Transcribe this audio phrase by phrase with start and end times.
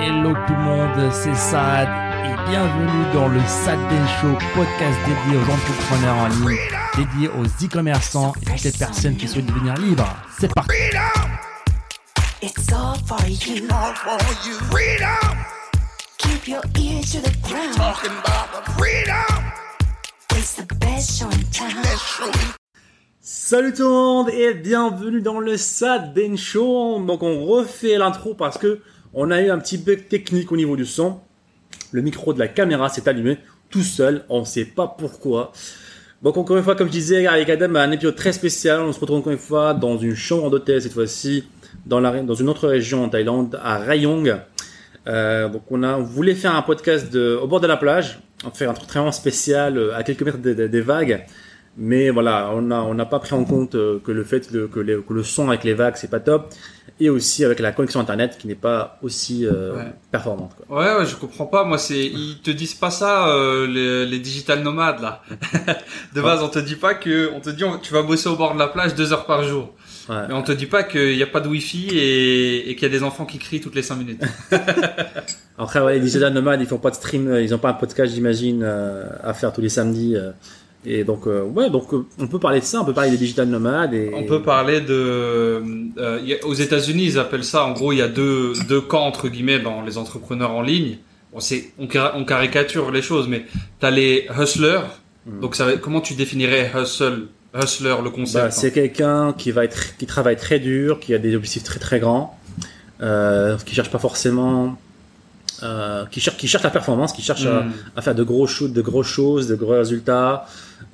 [0.00, 1.88] Hello tout le monde, c'est Sad
[2.24, 6.58] et bienvenue dans le Sad Ben Show, podcast dédié aux entrepreneurs en ligne,
[6.96, 10.08] dédié aux e-commerçants et toutes les personnes qui souhaitent devenir libres.
[10.38, 10.70] C'est parti.
[12.40, 13.66] It's all for you.
[13.70, 14.54] all for you.
[14.70, 15.36] Freedom,
[16.18, 17.74] Keep your ears to the ground.
[17.76, 19.44] talking about the freedom.
[20.36, 21.82] It's the best show in town.
[21.96, 22.30] Show.
[23.20, 27.00] Salut tout le monde et bienvenue dans le Sad Ben Show.
[27.04, 28.80] Donc on refait l'intro parce que
[29.20, 31.18] on a eu un petit bug technique au niveau du son.
[31.90, 33.38] Le micro de la caméra s'est allumé
[33.68, 35.52] tout seul, on ne sait pas pourquoi.
[36.22, 38.80] Donc encore une fois, comme je disais, avec Adam, un épisode très spécial.
[38.80, 41.44] On se retrouve encore une fois dans une chambre d'hôtel cette fois-ci,
[41.84, 42.00] dans,
[42.34, 44.36] une autre région en Thaïlande, à Rayong.
[45.08, 48.20] Euh, donc on a on voulait faire un podcast de, au bord de la plage,
[48.54, 51.24] fait un truc vraiment spécial euh, à quelques mètres des vagues.
[51.80, 54.80] Mais voilà, on n'a on pas pris en compte euh, que le fait de- que,
[54.80, 56.52] les- que le son avec les vagues c'est pas top,
[56.98, 59.92] et aussi avec la connexion internet qui n'est pas aussi euh, Ouais.
[60.10, 60.52] performante.
[60.56, 60.76] Quoi.
[60.80, 61.62] Ouais, ouais, je comprends pas.
[61.62, 65.22] Moi, c'est ils te disent pas ça euh, les, les digital nomades là.
[66.16, 68.34] de base, on te dit pas que on te dit on- tu vas bosser au
[68.34, 69.72] bord de la plage deux heures par jour.
[70.08, 70.16] Ouais.
[70.26, 72.90] Mais on te dit pas qu'il y a pas de wifi et, et qu'il y
[72.90, 74.22] a des enfants qui crient toutes les cinq minutes.
[75.58, 78.12] Après, ouais, les digital nomades, ils font pas de stream, ils ont pas un podcast,
[78.14, 80.16] j'imagine, euh, à faire tous les samedis.
[80.86, 83.16] Et donc, euh, ouais, donc euh, on peut parler de ça, on peut parler des
[83.16, 83.94] digital nomades.
[83.94, 87.72] Et, On peut parler de euh, il y a- aux États-Unis, ils appellent ça en
[87.72, 90.98] gros, il y a deux deux camps entre guillemets dans les entrepreneurs en ligne.
[91.32, 93.44] Bon, c'est on, on caricature les choses, mais
[93.80, 94.80] t'as les hustlers.
[95.26, 95.40] Mm.
[95.40, 97.26] Donc ça comment tu définirais hustle
[97.60, 101.12] hustler le concept Bah, hein c'est quelqu'un qui va être, qui travaille très dur, qui
[101.12, 102.38] a des objectifs très très grands,
[103.00, 104.78] qui cherche pas forcément,
[105.62, 107.72] euh, qui cherche, qui cherche la performance, qui cherche à, Mm.
[107.96, 110.46] à faire de gros shoots, de grosses choses, de gros résultats,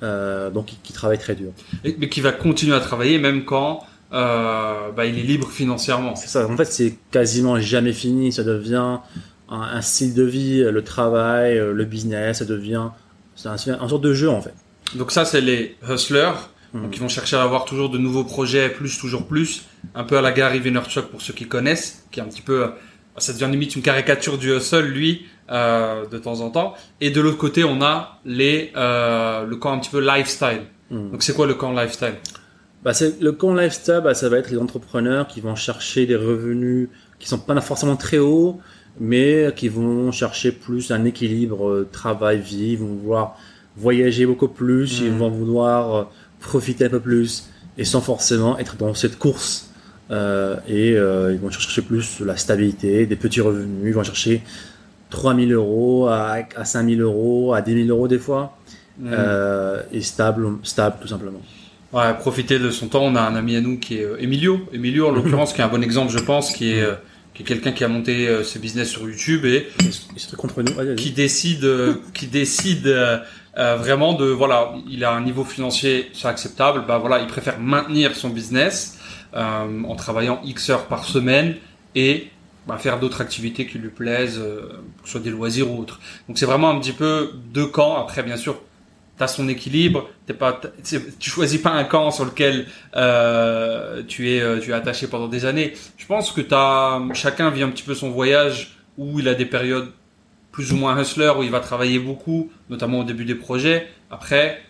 [0.03, 1.51] euh, donc qui, qui travaille très dur.
[1.83, 6.15] Et- mais qui va continuer à travailler même quand euh, bah, il est libre financièrement.
[6.15, 6.47] C'est ça.
[6.47, 8.31] En fait, c'est quasiment jamais fini.
[8.31, 8.75] Ça devient
[9.49, 12.89] un, un style de vie, le travail, le business, ça devient,
[13.45, 13.57] un, un
[13.89, 14.53] sorte de jeu en fait.
[14.95, 16.31] Donc ça, c'est les hustlers.
[16.73, 16.83] Mhm.
[16.83, 19.63] Donc ils vont chercher à avoir toujours de nouveaux projets, plus, toujours plus.
[19.95, 22.67] Un peu à la Gary Vaynerchuk pour ceux qui connaissent, qui est un petit peu...
[23.15, 26.73] euh, Ça devient limite une caricature du hustle, lui, euh, de temps en temps.
[27.01, 30.63] Et de l'autre côté, on a les euh, le camp un petit peu lifestyle.
[30.91, 31.11] Mhm.
[31.11, 32.15] Donc c'est quoi le camp lifestyle?
[32.83, 36.15] Bah, c'est, le con lifestyle, bah, ça va être les entrepreneurs qui vont chercher des
[36.15, 38.59] revenus qui sont pas forcément très hauts,
[38.99, 43.37] mais qui vont chercher plus un équilibre euh, travail-vie, ils vont vouloir
[43.75, 45.17] voyager beaucoup plus, ils Mhm.
[45.17, 46.09] vont vouloir
[46.39, 49.71] profiter un peu plus, et sans forcément être dans cette course.
[50.11, 54.41] Euh, et euh, ils vont chercher plus la stabilité, des petits revenus, ils vont chercher
[55.09, 58.57] 3000 euros à, à 5000 euros, à 10 000 euros des fois,
[58.97, 59.09] Mhm.
[59.11, 61.41] euh, et stable, stable tout simplement.
[61.91, 63.03] Ouais, profiter de son temps.
[63.03, 64.59] On a un ami à nous qui est Emilio.
[64.73, 66.85] Emilio, en l'occurrence, qui est un bon exemple, je pense, qui est,
[67.33, 69.67] qui est quelqu'un qui a monté ses business sur YouTube et
[70.37, 71.67] contre nous, qui décide,
[72.13, 72.87] qui décide
[73.57, 76.83] euh, vraiment de, voilà, il a un niveau financier, c'est acceptable.
[76.87, 78.97] Bah voilà, il préfère maintenir son business
[79.35, 81.55] euh, en travaillant X heures par semaine
[81.93, 82.29] et
[82.67, 85.99] bah, faire d'autres activités qui lui plaisent, euh, que ce soit des loisirs ou autres.
[86.29, 87.97] Donc c'est vraiment un petit peu deux camps.
[88.01, 88.61] Après, bien sûr,
[89.17, 90.07] t'as son équilibre.
[90.25, 90.61] T'es pas,
[91.19, 95.43] tu choisis pas un camp sur lequel euh, tu es, tu es attaché pendant des
[95.43, 95.73] années.
[95.97, 99.45] Je pense que t'as, chacun vit un petit peu son voyage où il a des
[99.45, 99.91] périodes
[100.53, 103.89] plus ou moins hustler où il va travailler beaucoup, notamment au début des projets.
[104.09, 104.61] Après,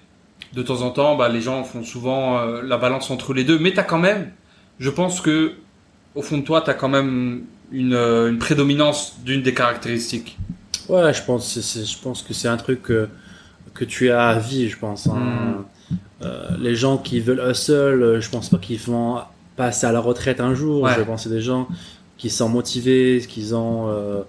[0.53, 3.59] de temps en temps, bah, les gens font souvent la balance entre les deux.
[3.59, 4.31] Mais t'as quand même,
[4.79, 5.53] je pense que
[6.15, 10.37] au fond de toi, t'as quand même une, euh, une prédominance d'une des caractéristiques.
[10.87, 13.09] Ouais, je pense, je pense que c'est un truc que,
[13.73, 15.07] que tu as à vie, je pense.
[15.07, 15.65] hein.
[16.21, 19.19] Euh, les gens qui veulent hustle, euh, je pense pas qu'ils vont
[19.57, 20.83] passer à la retraite un jour.
[20.83, 20.93] Ouais.
[20.97, 21.67] Je pense que c'est des gens
[22.17, 23.89] qui sont motivés, qu'ils ont.
[23.89, 24.21] euh,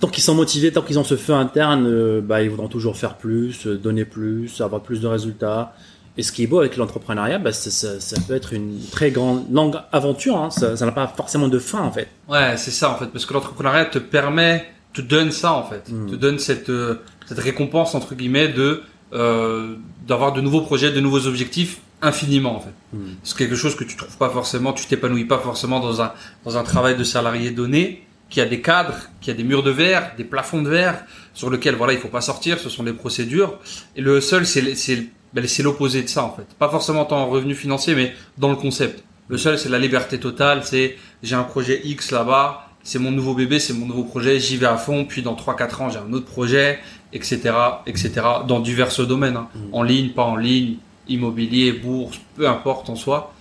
[0.00, 2.96] tant qu'ils sont motivés, tant qu'ils ont ce feu interne, euh, bah, ils voudront toujours
[2.96, 5.74] faire plus, euh, donner plus, avoir plus de résultats.
[6.16, 9.50] Et ce qui est beau avec l'entrepreneuriat, bah, ça, ça peut être une très grande
[9.52, 10.36] longue aventure.
[10.36, 10.50] hein.
[10.50, 12.08] Ça n'a pas forcément de fin, en fait.
[12.28, 15.88] Ouais, c'est ça en fait, parce que l'entrepreneuriat te permet, te donne ça en fait,
[15.88, 16.10] Mm.
[16.10, 16.96] te donne cette euh,
[17.26, 19.76] cette récompense entre guillemets de euh,
[20.06, 22.74] d'avoir de nouveaux projets, de nouveaux objectifs infiniment en fait.
[22.92, 22.98] Mm.
[23.22, 26.12] C'est quelque chose que tu trouves pas forcément, tu t'épanouis pas forcément dans un
[26.44, 29.70] dans un travail de salarié donné qui a des cadres, qui a des murs de
[29.70, 31.02] verre, des plafonds de verre
[31.34, 33.58] sur lesquels voilà il faut pas sortir, ce sont des procédures.
[33.96, 37.28] Et le c'est c'est ben, c'est l'opposé de ça en fait, pas forcément tant en
[37.28, 39.04] revenu financier mais dans le concept.
[39.28, 43.34] Le seul c'est la liberté totale, c'est j'ai un projet X là-bas, c'est mon nouveau
[43.34, 46.12] bébé, c'est mon nouveau projet, j'y vais à fond, puis dans 3-4 ans j'ai un
[46.12, 46.78] autre projet,
[47.12, 47.52] etc.,
[47.86, 48.12] etc.,
[48.46, 49.48] dans divers domaines, hein.
[49.54, 49.74] Mm.
[49.74, 50.76] en ligne, pas en ligne,
[51.08, 53.32] immobilier, bourse, peu importe en soi.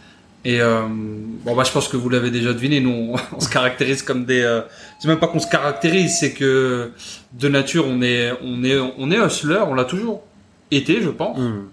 [0.45, 3.49] Et euh, bon bah je pense que vous l'avez déjà deviné, nous on, on se
[3.49, 4.41] caractérise comme des.
[4.41, 4.61] Euh,
[4.99, 6.91] c'est même pas qu'on se caractérise, c'est que
[7.33, 10.23] de nature on est on est on est hustler, on l'a toujours
[10.71, 11.37] été, je pense.
[11.37, 11.65] Hmm.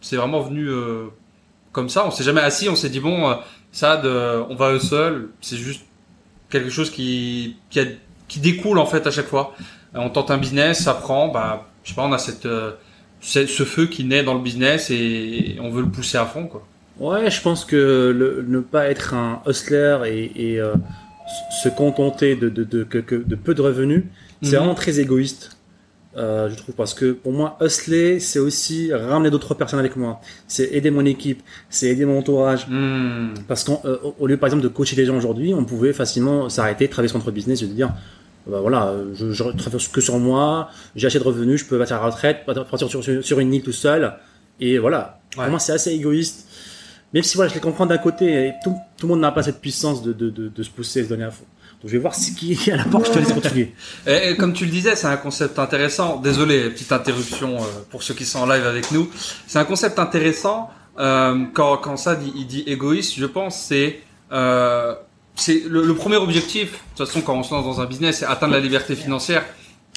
[0.00, 1.04] C'est vraiment venu euh,
[1.72, 2.06] comme ça.
[2.06, 3.34] On s'est jamais assis, on s'est dit bon euh,
[3.70, 5.28] ça de, on va seul.
[5.40, 5.82] C'est juste
[6.50, 7.86] quelque chose qui qui, a-
[8.28, 9.54] qui découle en fait à chaque fois.
[9.94, 12.72] Euh, On tente un business, ça prend, bah je sais pas, on a cette euh,
[13.20, 16.66] ce feu qui naît dans le business et on veut le pousser à fond quoi.
[16.98, 20.74] Ouais, je pense que le, ne pas être un hustler et, et, euh,
[21.62, 24.04] se contenter de, de peu de revenus,
[24.42, 24.56] c'est Mhm.
[24.58, 25.56] vraiment très égoïste.
[26.16, 30.20] Euh, je trouve parce que pour moi, hustler, c'est aussi ramener d'autres personnes avec moi.
[30.46, 32.66] C'est aider mon équipe, c'est aider mon entourage.
[32.68, 33.34] Hmm.
[33.48, 33.80] Parce qu'au
[34.18, 37.18] au lieu, par exemple, de coacher les gens aujourd'hui, on pouvait facilement s'arrêter, travailler sur
[37.18, 37.92] notre business et dire,
[38.46, 41.78] bah voilà, euh, je, je travaille que sur moi, j'ai assez de revenus, je peux
[41.78, 44.12] partir à la retraite, partir sur, sur, sur une île tout seul.
[44.60, 45.20] Et voilà.
[45.36, 45.44] Ouais.
[45.44, 46.46] Pour moi, c'est assez égoïste.
[47.14, 49.42] Même si voilà, je les comprends d'un côté, et tout, tout le monde n'a pas
[49.42, 51.44] cette puissance de, de, de, de se pousser et se donner à fond.
[51.82, 53.74] Donc je vais voir ce qui est à la porte, je te laisse continuer.
[54.06, 56.16] Et, et comme tu le disais, c'est un concept intéressant.
[56.16, 59.10] Désolé, petite interruption euh, pour ceux qui sont en live avec nous.
[59.48, 60.70] C'est un concept intéressant.
[60.98, 64.00] Euh, quand, quand ça dit, il dit égoïste, je pense c'est
[64.30, 64.94] euh,
[65.34, 66.72] c'est le, le premier objectif.
[66.72, 69.44] De toute façon, quand on se lance dans un business, c'est atteindre la liberté financière.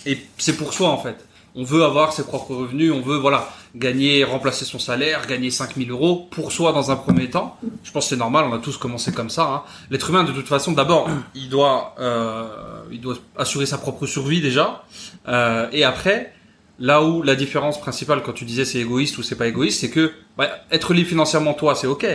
[0.08, 1.18] Et c'est pour soi en fait.
[1.56, 5.90] On veut avoir ses propres revenus, on veut voilà gagner, remplacer son salaire, gagner 5000
[5.92, 7.58] euros pour soi dans un premier temps.
[7.84, 9.44] Je pense que c'est normal, on a tous commencé comme ça.
[9.44, 9.64] hein.
[9.90, 12.48] L'être humain, de toute façon, d'abord, il doit, euh,
[12.92, 14.84] il doit assurer sa propre survie déjà,
[15.28, 16.34] Euh, et après,
[16.80, 19.90] là où la différence principale, quand tu disais c'est égoïste ou c'est pas égoïste, c'est
[19.90, 22.06] que bah, être libre financièrement toi, c'est ok,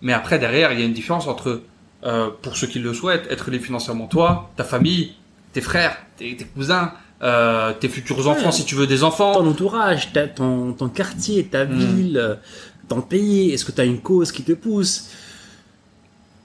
[0.00, 1.62] mais après derrière, il y a une différence entre,
[2.04, 5.14] euh, pour ceux qui le souhaitent, être libre financièrement toi, ta famille,
[5.54, 6.92] tes frères, tes, tes cousins,
[7.22, 9.34] euh, tes futurs enfants si tu veux des enfants.
[9.34, 11.72] Ton entourage, ta- ton, ton quartier, ta Hmm.
[11.78, 12.34] ville, euh,
[12.88, 15.08] ton pays, est-ce que tu as une cause qui te pousse?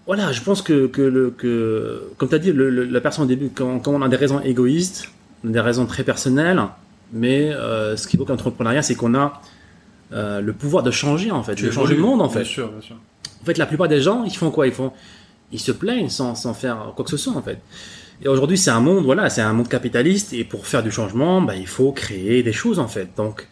[0.06, 3.26] Voilà, je pense que, que, le, que comme tu as dit, le- le- la personne
[3.26, 5.10] au début, quand, quand on a des raisons égoïstes,
[5.44, 6.62] on a des raisons très personnelles,
[7.12, 9.42] mais euh, ce qui vaut l'entrepreneuriat, c'est qu'on a
[10.14, 12.40] euh, le pouvoir de changer, en fait, de changer le monde, en fait.
[12.44, 12.96] Bien sûr, bien sûr.
[13.42, 14.66] En fait, la plupart des gens, ils font quoi?
[14.68, 14.94] Ils font,
[15.52, 17.60] ils se plaignent sans, sans faire quoi que ce soit, en fait.
[18.24, 21.42] Et aujourd'hui, c'est un monde, voilà, c'est un monde capitaliste, et pour faire du changement,
[21.42, 23.10] bah, il faut créer des choses, en fait.
[23.16, 23.48] Donc,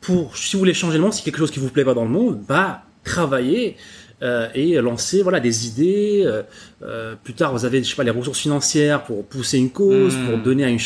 [0.00, 2.04] pour, si vous voulez changer le monde, si quelque chose qui vous plaît pas dans
[2.04, 3.76] le monde, bah, travaillez
[4.22, 6.22] euh, et lancez, voilà, des idées.
[6.24, 6.42] euh,
[6.82, 10.14] euh, plus tard, vous avez, je sais pas, les ressources financières pour pousser une cause,
[10.26, 10.80] pour donner à une,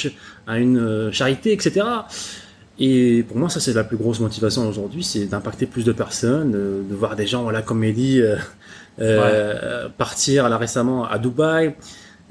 [0.47, 1.85] à une charité, etc.
[2.79, 6.51] Et pour moi, ça, c'est la plus grosse motivation aujourd'hui, c'est d'impacter plus de personnes,
[6.51, 8.37] de voir des gens, voilà, comme Mehdi, euh,
[9.01, 11.75] euh, partir là récemment à Dubaï.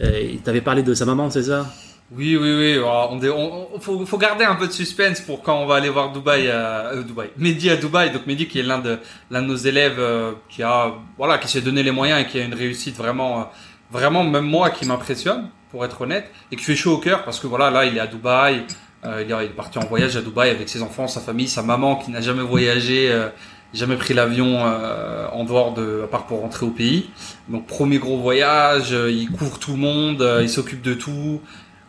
[0.02, 1.68] Euh, il t'avait parlé de sa maman, c'est ça?
[2.16, 2.80] Oui, oui, oui.
[2.80, 7.00] On, faut, garder un peu de suspense pour quand on va aller voir Dubaï, euh,
[7.00, 7.30] euh, Dubaï.
[7.38, 8.12] Mehdi à Dubaï.
[8.12, 9.00] Donc Mehdi qui est l'un de
[9.32, 12.44] de nos élèves euh, qui a voilà qui s'est donné les moyens et qui a
[12.44, 13.44] une réussite vraiment euh,
[13.90, 17.40] vraiment même moi qui m'impressionne pour être honnête et qui fait chaud au cœur parce
[17.40, 18.66] que voilà là il est à Dubaï.
[19.06, 21.96] euh, il, est, parti en voyage à Dubaï avec ses enfants, sa famille, sa maman
[21.96, 23.30] qui n'a jamais voyagé, euh,
[23.74, 27.10] jamais pris l'avion euh, en dehors de, à part pour rentrer au pays.
[27.50, 31.42] Donc premier gros voyage, euh, il couvre tout le monde, euh, il s'occupe de tout.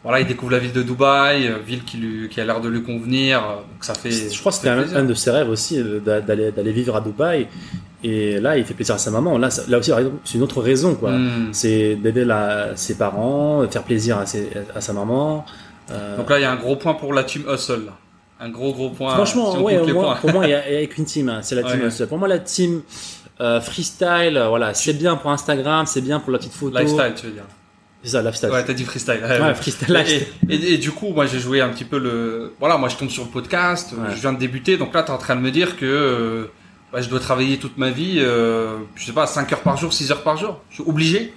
[0.03, 2.83] Voilà, il découvre la ville de Dubaï, ville qui, lui, qui a l'air de lui
[2.83, 3.41] convenir.
[3.41, 4.11] Donc ça fait.
[4.11, 7.01] Je crois que c'était un, un de ses rêves aussi d'a- d'aller d'aller vivre à
[7.01, 7.47] Dubaï.
[8.03, 9.39] Et là, il fait plaisir à sa maman.
[9.39, 9.91] Là, là aussi,
[10.25, 11.13] c'est une autre raison, quoi.
[11.13, 11.49] Hmm.
[11.53, 12.27] C'est d'aider
[12.77, 15.47] ses parents, faire plaisir à, ses- à sa maman.
[16.19, 17.87] Donc là, il y a un gros point pour la team Hustle.
[17.87, 17.93] Là.
[18.44, 19.15] Un gros gros point.
[19.15, 21.29] Franchement, si ouais, moi- pour moi, il y a, il y a qu'une team.
[21.29, 21.81] hein, c'est la team.
[22.01, 22.06] Ouais.
[22.06, 22.82] Pour moi, la team
[23.41, 26.77] euh, freestyle, euh, voilà, c'est bien pour Instagram, c'est bien pour la petite photo.
[26.79, 27.44] Lifestyle, tu veux dire.
[28.03, 28.51] C'est ça, lifestyle.
[28.51, 29.20] Ouais, t'as dit freestyle.
[29.22, 29.86] Ouais, freestyle.
[30.48, 32.53] Et, et- et du coup, moi, j'ai joué un petit peu le.
[32.60, 33.93] Voilà, moi, je tombe sur le podcast.
[33.93, 34.15] Ouais.
[34.15, 36.44] Je viens de débuter, donc là, t'es en train de me dire que euh,
[36.93, 38.17] bah, je dois travailler toute ma vie.
[38.19, 40.60] Euh, je sais pas, 5 heures par jour, 6 heures par jour.
[40.69, 41.32] Je suis obligé.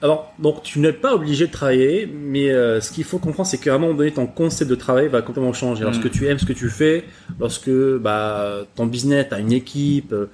[0.00, 3.58] Alors, donc tu n'es pas obligé de travailler, mais euh, ce qu'il faut comprendre, c'est
[3.58, 5.82] qu'à un moment donné, ton concept de travail va complètement changer.
[5.82, 7.04] Lorsque tu aimes ce que tu fais,
[7.40, 10.26] lorsque bah, ton business, tu as une équipe, euh,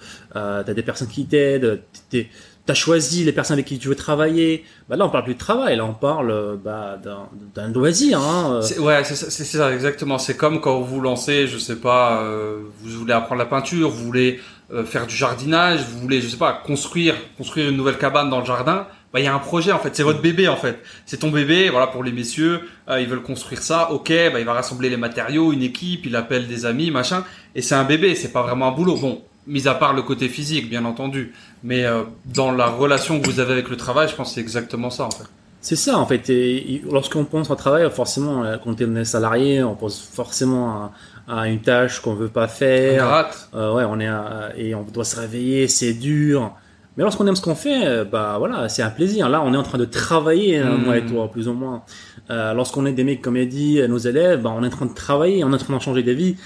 [0.64, 1.80] tu as des personnes qui t'aident,
[2.11, 2.26] tu
[2.68, 5.38] as choisi les personnes avec qui tu veux travailler, bah, là on parle plus de
[5.38, 8.21] travail, là on parle euh, bah, d'un- d'un loisir.
[8.21, 8.56] Hein.
[8.56, 8.61] euh.
[8.62, 10.18] C'est- Ouais, c'est ça, exactement.
[10.18, 14.04] C'est comme quand vous lancez, je sais pas, euh, vous voulez apprendre la peinture, vous
[14.04, 14.40] voulez
[14.73, 18.40] euh, faire du jardinage, vous voulez, je sais pas, construire, construire une nouvelle cabane dans
[18.40, 18.87] le jardin.
[19.14, 19.94] Bah, il y a un projet en fait.
[19.94, 20.76] C'est votre bébé en fait.
[21.06, 21.71] C'est ton bébé.
[21.71, 23.92] Voilà pour les messieurs, euh, ils veulent construire ça.
[23.92, 27.25] Ok, bah il va rassembler les matériaux, une équipe, il appelle des amis, machin.
[27.54, 28.16] Et c'est un bébé.
[28.16, 28.97] C'est pas vraiment un boulot.
[28.97, 31.33] Bon, mis à part le côté physique, bien entendu.
[31.62, 34.40] Mais euh, dans la relation que vous avez avec le travail, je pense que c'est
[34.40, 35.25] exactement ça en fait.
[35.61, 36.28] C'est ça en fait.
[36.28, 40.90] Et, et lorsqu'on pense au travail, forcément, euh, quand on est salarié, on pense forcément
[41.28, 43.09] à, à une tâche qu'on veut pas On faire.
[43.09, 43.49] rate.
[43.54, 46.50] Euh, ouais, on est à- et on doit se réveiller, c'est dur.
[46.97, 49.29] Mais lorsqu'on aime ce qu'on fait, euh, bah voilà, c'est un plaisir.
[49.29, 50.85] Là, on est en train de travailler, hein, Mm.
[50.85, 51.83] moi et toi, plus ou moins.
[52.31, 54.87] Euh, lorsqu'on est des mecs, comme il dit, nos élèves, bah, on est en train
[54.87, 56.37] de travailler, on est en train de changer des vies.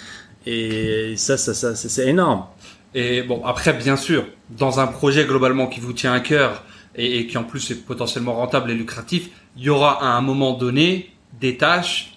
[0.47, 2.45] Et ça, ça, ça, c'est c'est énorme.
[2.95, 6.65] Et bon, après, bien sûr, dans un projet globalement qui vous tient à cœur
[6.97, 10.23] et, et qui en plus est potentiellement rentable et lucratif, il y aura à un
[10.23, 12.15] moment donné des tâches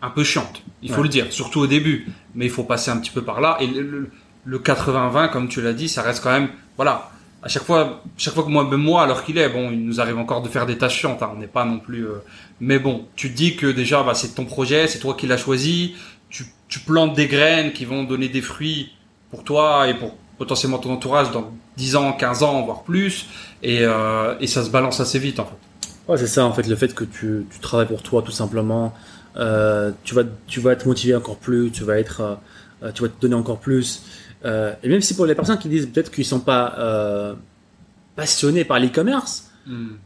[0.00, 0.62] un peu chiantes.
[0.82, 1.02] Il faut Ouais.
[1.04, 2.06] le dire, surtout au début.
[2.34, 3.58] Mais il faut passer un petit peu par là.
[3.60, 4.10] Et le, le-
[4.46, 7.10] le 80-20, comme tu l'as dit, ça reste quand même, voilà.
[7.46, 10.00] À chaque fois, chaque fois que moi, même moi, alors qu'il est, bon, il nous
[10.00, 11.22] arrive encore de faire des tâches chiantes.
[11.22, 12.04] hein, on n'est pas non plus.
[12.04, 12.16] euh,
[12.58, 15.36] Mais bon, tu te dis que déjà, bah, c'est ton projet, c'est toi qui l'as
[15.36, 15.94] choisi.
[16.28, 18.90] Tu, plantes des graines qui vont donner des fruits
[19.30, 23.26] pour toi et pour potentiellement ton entourage dans 10 ans, 15 ans, voire plus.
[23.62, 26.10] Et, euh, et ça se balance assez vite, en fait.
[26.12, 28.92] Ouais, c'est ça, en fait, le fait que tu, travailles pour toi, tout simplement.
[29.36, 30.74] Euh, tu vas, tu vas
[31.14, 32.40] encore plus, tu vas être,
[32.92, 34.02] tu vas te donner encore plus.
[34.44, 37.34] Euh, et même si pour les personnes qui disent peut-être qu'ils sont pas euh,
[38.14, 39.50] passionnés par l'e-commerce,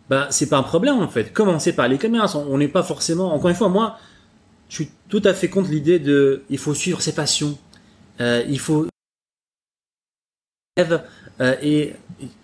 [0.09, 1.33] bah c'est pas un problème en fait.
[1.33, 3.35] Commencer par l'e-commerce, on n'est pas forcément.
[3.35, 3.99] Encore une fois, moi,
[4.71, 7.59] je suis tout à fait contre l'idée de, il faut suivre ses passions,
[8.21, 8.87] Euh, il faut
[11.63, 11.95] et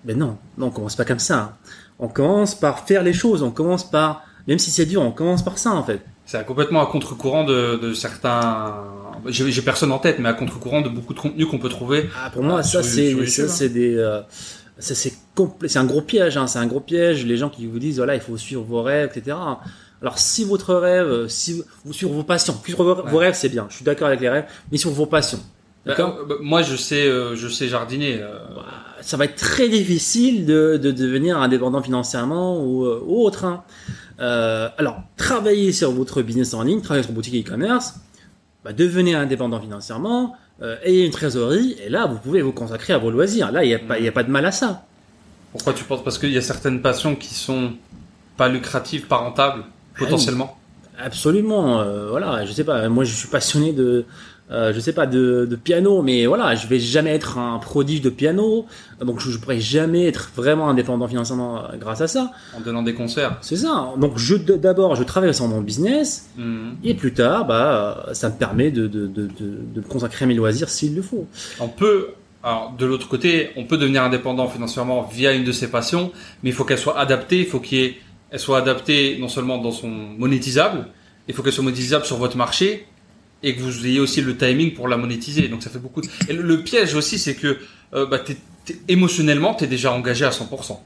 [0.05, 1.59] ben non, non, on commence pas comme ça.
[1.99, 3.43] On commence par faire les choses.
[3.43, 6.00] On commence par, même si c'est dur, on commence par ça en fait.
[6.26, 8.85] C'est complètement à contre-courant de, de certains.
[9.28, 12.09] J'ai personne en tête, mais à contre-courant de beaucoup de contenus qu'on peut trouver.
[12.23, 14.21] Ah, pour moi, ça c'est, des, euh,
[14.78, 16.37] c'est c'est un gros piège.
[16.37, 17.25] Hein, c'est un gros piège.
[17.25, 19.37] Les gens qui vous disent voilà, il faut suivre vos rêves, etc.
[20.02, 23.66] Alors si votre rêve, euh, si vous, suivre vos passions, suivre vos, rêves, c'est bien.
[23.71, 25.40] Je suis d'accord avec les rêves, mais sur vos passions,
[25.87, 26.11] d'accord.
[26.11, 28.18] Bah, euh, bah, moi, je sais, euh, je sais jardiner.
[28.21, 28.35] euh,
[29.00, 33.45] ça va être très difficile de, de devenir indépendant financièrement ou, ou autre.
[33.45, 33.62] hein.
[34.20, 37.94] Euh, alors, travaillez sur votre business en ligne, travaillez sur votre boutique e-commerce,
[38.64, 42.99] bah, devenez indépendant financièrement, euh, ayez une trésorerie, et là, vous pouvez vous consacrer à
[42.99, 43.52] vos loisirs.
[43.52, 44.85] Là, il n'y a, pas- y a pas de mal à ça.
[45.52, 46.02] Pourquoi tu penses?
[46.02, 47.73] Parce qu'il y a certaines passions qui sont
[48.37, 49.70] pas lucratives, pas rentables, Ah
[50.00, 50.04] oui.
[50.06, 50.56] potentiellement.
[50.99, 51.80] Absolument.
[51.80, 52.88] euh, voilà, je sais pas.
[52.88, 54.06] Moi, je suis passionné de,
[54.50, 58.00] euh, je sais pas, de, de piano, mais voilà, je vais jamais être un prodige
[58.00, 58.66] de piano,
[59.00, 62.30] donc je, je pourrais jamais être vraiment indépendant financièrement euh, grâce à ça.
[62.56, 63.38] En donnant des concerts.
[63.40, 63.88] C'est ça.
[63.98, 66.76] Donc, je d'abord, je travaille sur mon business, Mhm.
[66.84, 70.34] et plus tard, bah, euh, ça me permet de, de, de, de, consacrer à mes
[70.34, 71.26] loisirs s'il le faut.
[71.58, 72.08] On peut,
[72.44, 76.12] alors de l'autre côté, on peut devenir indépendant financièrement via une de ses passions,
[76.42, 77.94] mais il faut qu'elle soit adaptée, il faut qu'elle
[78.30, 80.86] elle soit adaptée non seulement dans son monétisable,
[81.28, 82.86] il faut qu'elle soit monétisable sur votre marché
[83.43, 85.49] et que vous ayez aussi le timing pour la monétiser.
[85.49, 86.00] Donc ça fait beaucoup.
[86.00, 86.09] De...
[86.28, 87.59] Et le, le piège aussi, c'est que
[87.95, 90.78] euh, bah, t'es- t'es- émotionnellement, tu es déjà engagé à 100%.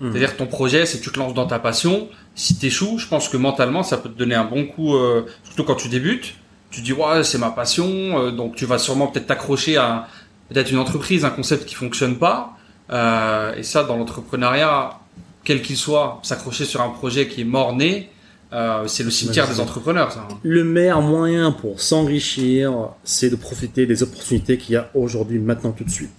[0.00, 0.10] Mhm.
[0.12, 2.08] C'est-à-dire ton projet, c'est que tu te lances dans ta passion.
[2.34, 5.64] Si t'échoues, je pense que mentalement, ça peut te donner un bon coup, euh, surtout
[5.64, 6.34] quand tu débutes.
[6.70, 10.08] Tu dis, ouais, c'est ma passion, euh, donc tu vas sûrement peut-être t'accrocher à
[10.48, 12.56] peut-être une entreprise, un concept qui fonctionne pas.
[12.90, 14.98] Euh, et ça, dans l'entrepreneuriat,
[15.44, 18.10] quel qu'il soit, s'accrocher sur un projet qui est mort-né,
[18.54, 20.26] euh, c'est le cimetière des entrepreneurs, ça.
[20.30, 20.38] hein.
[20.42, 25.72] Le meilleur moyen pour s'enrichir, c'est de profiter des opportunités qu'il y a aujourd'hui, maintenant,
[25.72, 26.10] tout de suite.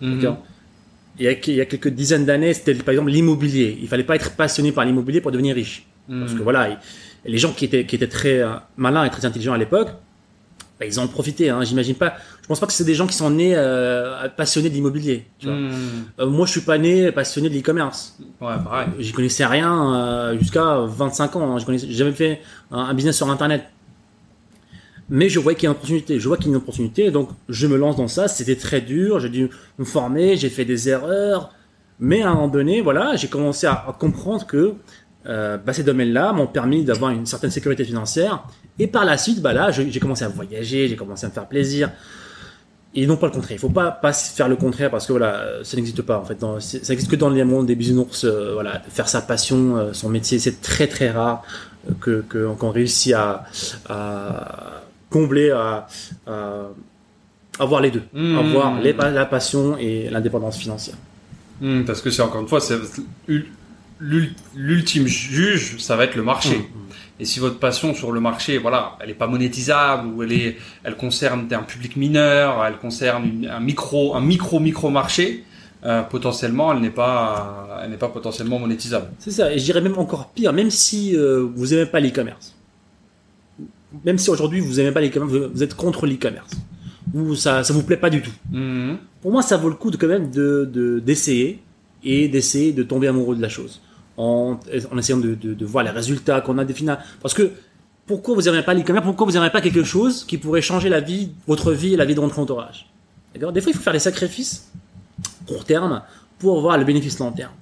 [0.00, 0.36] Mhm.
[1.18, 3.78] Il, y a, il y a quelques dizaines d'années, c'était par exemple l'immobilier.
[3.82, 5.86] Il fallait pas être passionné par l'immobilier pour devenir riche.
[6.08, 6.38] Parce Mhm.
[6.38, 6.78] que voilà, il-
[7.30, 9.90] les gens qui étaient, qui étaient très euh, malins et très intelligents à l'époque,
[10.82, 11.48] bah, ils en ont profité.
[11.48, 11.62] Hein.
[11.62, 12.14] J'imagine pas.
[12.42, 15.26] Je pense pas que c'est des gens qui sont nés euh, passionnés de l'immobilier.
[15.42, 15.52] vois.
[15.54, 15.70] Mhm.
[16.18, 18.18] Euh, moi, je suis pas né passionné de l'e-commerce.
[18.40, 18.88] Ouais, pareil.
[18.98, 21.54] J'y connaissais rien euh, jusqu'à 25 ans.
[21.54, 21.58] hein.
[21.60, 22.40] Je connaissais, jamais fait
[22.72, 23.64] un, un business sur Internet.
[25.08, 26.18] Mais je voyais qu'il y a une opportunité.
[26.18, 28.26] Je vois qu'il y a une opportunité, donc je me lance dans ça.
[28.26, 29.20] C'était très dur.
[29.20, 30.36] J'ai dû me former.
[30.36, 31.52] J'ai fait des erreurs.
[32.00, 34.74] Mais à un moment donné, voilà, j'ai commencé à, à comprendre que
[35.24, 38.42] bah, ces domaines-là m'ont permis d'avoir une certaine sécurité financière.
[38.78, 41.46] Et par la suite, bah là, j'ai commencé à voyager, j'ai commencé à me faire
[41.46, 41.90] plaisir.
[42.94, 43.56] Et non pas le contraire.
[43.56, 46.24] Il faut pas, pas faire le contraire parce que voilà, euh, ça n'existe pas en
[46.24, 46.38] fait.
[46.38, 48.24] Dans- ça existe que dans le monde des bisounours.
[48.24, 51.42] euh, voilà, faire sa passion, euh, son métier, c'est très très rare
[51.88, 51.92] euh,
[52.28, 53.44] que qu'on réussit à,
[53.88, 55.86] à combler, à,
[56.26, 56.68] à
[57.58, 58.38] avoir les deux, Mmh.
[58.38, 60.96] avoir les, la passion et l'indépendance financière.
[61.62, 62.76] Hmm, parce que c'est encore une fois, c'est
[64.54, 66.58] l'ultime juge, ça va être le marché.
[66.58, 67.20] Mmh.
[67.20, 70.56] Et si votre passion sur le marché, voilà, elle n'est pas monétisable ou elle est,
[70.82, 75.44] elle concerne un public mineur, elle concerne une- un micro, un micro micro marché,
[75.84, 79.06] euh, potentiellement, elle n'est pas, elle n'est pas potentiellement monétisable.
[79.18, 82.54] C'est ça, et je dirais même encore pire, même si euh, vous aimez pas l'e-commerce,
[84.04, 86.50] même si aujourd'hui vous aimez pas l'e-commerce, vous, êtes contre l'e-commerce,
[87.14, 88.32] ou ça ça vous plaît pas du tout.
[88.50, 88.96] Mhm.
[89.20, 91.60] Pour moi, ça vaut le coup de quand même de de- d'essayer
[92.02, 93.80] et d'essayer de tomber amoureux de la chose
[94.16, 94.58] en,
[94.98, 96.92] essayant de, voir les résultats qu'on a définis.
[97.20, 97.50] Parce que
[98.06, 101.00] pourquoi vous n'aimez pas l'e-commerce Pourquoi vous n'aimez pas quelque chose qui pourrait changer la
[101.00, 102.90] vie, votre vie et la vie de votre entourage?
[103.34, 103.52] D'accord?
[103.52, 104.70] Des fois, il faut faire des sacrifices
[105.46, 106.02] court terme
[106.38, 107.52] pour voir le bénéfice long terme.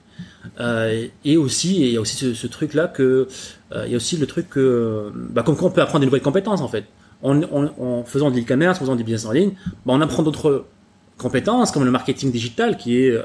[0.58, 3.28] Euh, et aussi, il y a aussi ce, ce truc-là que,
[3.72, 6.06] euh, il y a aussi le truc que, bah, comme quoi on peut apprendre des
[6.06, 6.84] nouvelles compétences en fait.
[7.22, 9.52] En, en, en faisant de l'e-commerce, en faisant du business en ligne,
[9.84, 10.64] bah, on apprend d'autres
[11.18, 13.22] compétences comme le marketing digital qui est, euh,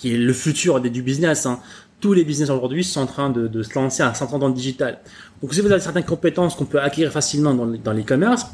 [0.00, 1.44] qui est le futur du business.
[1.46, 1.60] hein.
[2.00, 4.48] Tous les business aujourd'hui sont en train de, de se lancer à 100 ans dans
[4.48, 4.98] le digital.
[5.42, 8.46] Donc si vous avez certaines compétences qu'on peut acquérir facilement dans, le- dans l'e-commerce,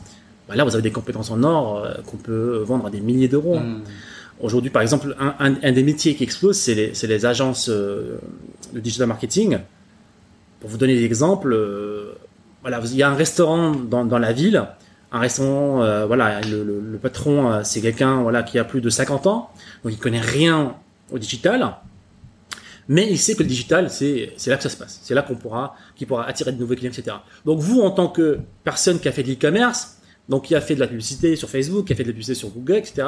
[0.48, 3.28] bah, là vous avez des compétences en or euh, qu'on peut vendre à des milliers
[3.28, 3.56] d'euros.
[3.56, 3.62] hein.
[3.62, 3.80] Hmm.
[4.40, 8.18] Aujourd'hui, par exemple, un, un- un des métiers qui explose, c'est les, les agences euh,
[8.74, 9.58] de digital marketing.
[10.60, 12.12] Pour vous donner des exemples, euh,
[12.62, 14.64] voilà, il y a un restaurant dans, dans la ville,
[15.12, 18.90] un restaurant, euh, voilà, le, le- le patron, c'est quelqu'un, voilà, qui a plus de
[18.90, 19.50] 50 ans,
[19.84, 20.74] donc il connaît rien
[21.10, 21.76] au digital,
[22.88, 25.34] mais il sait que le digital, c'est, là que ça se passe, c'est là qu'on
[25.34, 27.16] pourra, qu'il pourra attirer de nouveaux clients, etc.
[27.44, 29.98] Donc vous, en tant que personne qui a fait de l'e-commerce,
[30.28, 32.34] donc qui a fait de la publicité sur Facebook, qui a fait de la publicité
[32.34, 33.06] sur Google, etc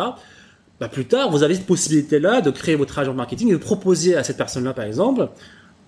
[0.81, 4.17] bah, plus tard, vous avez cette possibilité-là de créer votre agent marketing et de proposer
[4.17, 5.29] à cette personne-là, par exemple,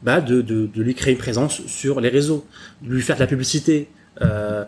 [0.02, 2.44] bah, de, de, lui créer une présence sur les réseaux,
[2.82, 3.88] de lui faire de la publicité.
[4.22, 4.64] Euh,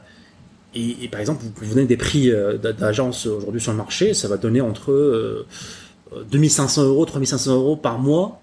[0.74, 4.14] et, par exemple, vous, vous donnez des prix euh, d'a- d'agence aujourd'hui sur le marché,
[4.14, 5.46] ça va donner entre euh,
[6.30, 8.40] 2500 euros, 3500 euros par mois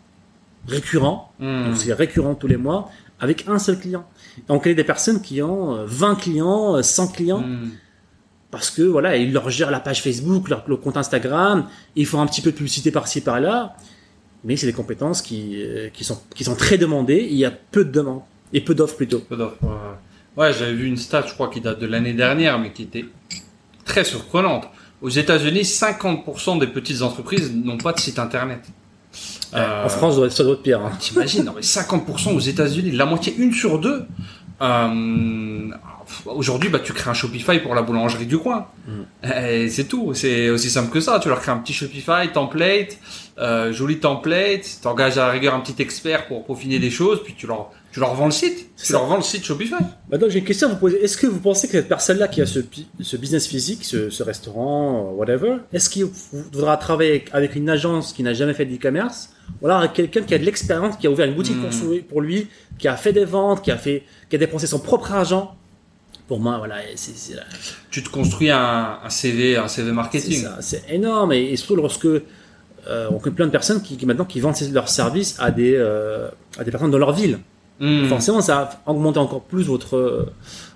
[0.68, 1.32] récurrent.
[1.40, 1.66] Hmm.
[1.66, 4.06] Donc c'est récurrent tous les mois avec un seul client.
[4.48, 7.70] Donc il y a des personnes qui ont euh, 20 clients, euh, 100 clients Hmm.
[8.52, 12.22] parce que voilà, ils leur gèrent la page Facebook, leur, leur compte Instagram, ils font
[12.22, 13.76] un petit peu de publicité par-ci par-là,
[14.44, 17.52] mais c'est des compétences qui, euh, qui, sont, qui sont très demandées, il y a
[17.52, 18.22] peu de demandes,
[18.54, 19.20] et peu d'offres plutôt.
[19.20, 19.70] Peu d'offres, ouais.
[20.38, 23.06] Ouais, j'avais vu une stat, je crois, qui date de l'année dernière, mais qui était
[23.84, 24.70] très surprenante.
[25.02, 28.60] Aux États-Unis, 50% des petites entreprises n'ont pas de site internet.
[29.54, 30.82] Euh, En France, ça doit être- pire.
[30.82, 30.92] hein.
[31.00, 34.06] T'imagines, non, mais 50% aux États-Unis, la moitié, une sur deux.
[34.62, 35.70] Euh,
[36.26, 38.66] Aujourd'hui, bah, tu crées un Shopify pour la boulangerie du coin.
[39.24, 40.16] Et c'est tout.
[40.16, 41.20] C'est aussi simple que ça.
[41.20, 42.98] Tu leur crées un petit Shopify, template,
[43.38, 44.80] euh, joli template.
[44.82, 48.06] T'engages à la rigueur un petit expert pour peaufiner des choses, puis tu leur, tu
[48.06, 48.70] leur vends le site.
[48.78, 48.94] Tu ça.
[48.94, 49.74] leur vends le site Shopify.
[50.10, 51.04] Maintenant, j'ai une question à vous poser.
[51.04, 52.60] Est-ce que vous pensez que cette personne-là qui a ce,
[53.18, 56.06] business physique, ce, ce restaurant, euh, whatever, est-ce qu'il
[56.54, 59.30] voudra travailler avec, avec une agence qui n'a jamais fait de e-commerce
[59.62, 61.70] ou alors avec quelqu'un qui a de l'expérience, qui a ouvert une boutique Hmm.
[61.70, 62.48] pour, pour lui,
[62.78, 65.56] qui a fait des ventes, qui a, fait, qui a dépensé son propre argent?
[66.28, 67.42] Pour moi, voilà, c'est la-
[67.90, 70.46] Tu te construis un, un CV, un CV marketing.
[70.62, 74.26] c'est énorme et, et surtout lorsque euh, on connaît plein de personnes qui, qui maintenant
[74.26, 77.40] qui vendent leurs services à des euh, à des personnes dans leur ville.
[77.80, 78.08] Hmm.
[78.08, 80.34] Forcément, ça va augmenter encore plus votre euh,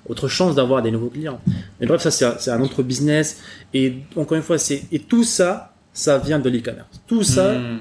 [0.07, 1.39] votre chance d'avoir des nouveaux clients.
[1.79, 3.41] Mais bref, ça c'est un, autre business
[3.73, 7.01] et encore une fois, c'est et tout ça, ça vient de l'e-commerce.
[7.07, 7.79] Tout ça, Hmm.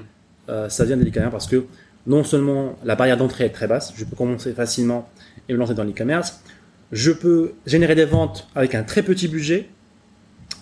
[0.49, 1.65] euh, ça vient de l'e-commerce parce que
[2.05, 5.09] non seulement la barrière d'entrée est très basse, je peux commencer facilement
[5.47, 6.41] et me lancer dans l'e-commerce.
[6.91, 9.69] Je peux générer des ventes avec un très petit budget.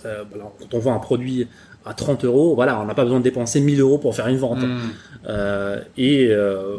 [0.06, 1.48] Euh, voilà, quand on vend un produit
[1.86, 4.38] à 30 euros, voilà, on n'a pas besoin de dépenser 1000 euros pour faire une
[4.38, 4.62] vente.
[4.62, 4.80] Hmm.
[5.28, 6.78] Euh, et, euh,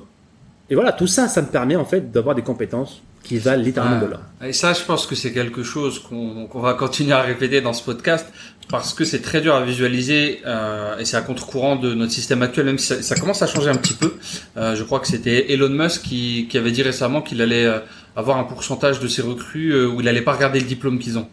[0.72, 4.00] et voilà, tout ça, ça me permet en fait d'avoir des compétences qui valent littéralement
[4.00, 4.20] de l'or.
[4.42, 7.84] Et ça, je pense que c'est quelque chose qu'on va continuer à répéter dans ce
[7.84, 8.26] podcast
[8.70, 12.40] parce que c'est très dur à visualiser euh, et c'est à contre-courant de notre système
[12.40, 14.14] actuel, même si ça, commence à changer un petit peu.
[14.56, 17.80] Euh, je crois que c'était Elon Musk qui, avait dit récemment qu'il allait euh,
[18.16, 21.28] avoir un pourcentage de ses recrues où il allait pas regarder le diplôme qu'ils ont,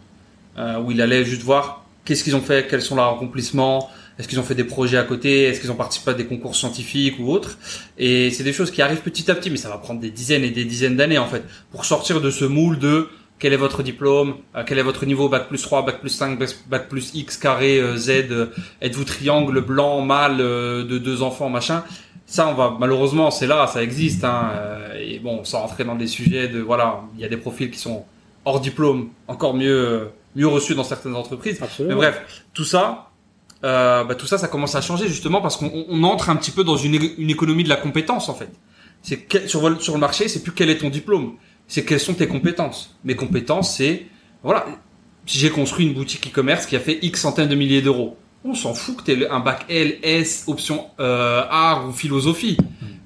[0.84, 3.88] où il allait juste voir qu'est-ce qu'ils ont fait, quels sont leurs accomplissements,
[4.20, 6.54] est-ce qu'ils ont fait des projets à côté, est-ce qu'ils ont participé à des concours
[6.54, 7.58] scientifiques ou autres?
[7.98, 10.44] Et c'est des choses qui arrivent petit à petit, mais ça va prendre des dizaines
[10.44, 13.82] et des dizaines d'années en fait pour sortir de ce moule de quel est votre
[13.82, 17.38] diplôme, euh, quel est votre niveau, bac plus 3, bac plus 5, bac- plus X,
[17.38, 18.46] carré, euh, Z, euh,
[18.82, 21.82] êtes-vous triangle, blanc, mâle, de deux enfants, machin.
[22.26, 24.22] Ça, on va malheureusement, c'est là, ça existe.
[24.24, 24.52] Hein,
[25.00, 27.78] et bon, sans rentrer dans des sujets de voilà, il y a des profils qui
[27.78, 28.04] sont
[28.44, 31.56] hors diplôme, encore mieux, mieux reçus dans certaines entreprises.
[31.60, 31.96] Mais Absolument.
[31.96, 33.09] bref, tout ça,
[33.64, 36.50] euh, bah, tout ça, ça commence à changer justement parce qu'on on entre un petit
[36.50, 38.50] peu dans une, une économie de la compétence en fait.
[39.02, 41.34] C'est sur, sur le marché, c'est plus quel est ton diplôme,
[41.68, 42.96] c'est quelles sont tes compétences.
[43.04, 44.06] Mes compétences, c'est
[44.42, 44.66] voilà,
[45.26, 48.54] si j'ai construit une boutique e-commerce qui a fait X centaines de milliers d'euros, on
[48.54, 52.56] s'en fout que tu aies un bac L, S, option euh, art ou philosophie.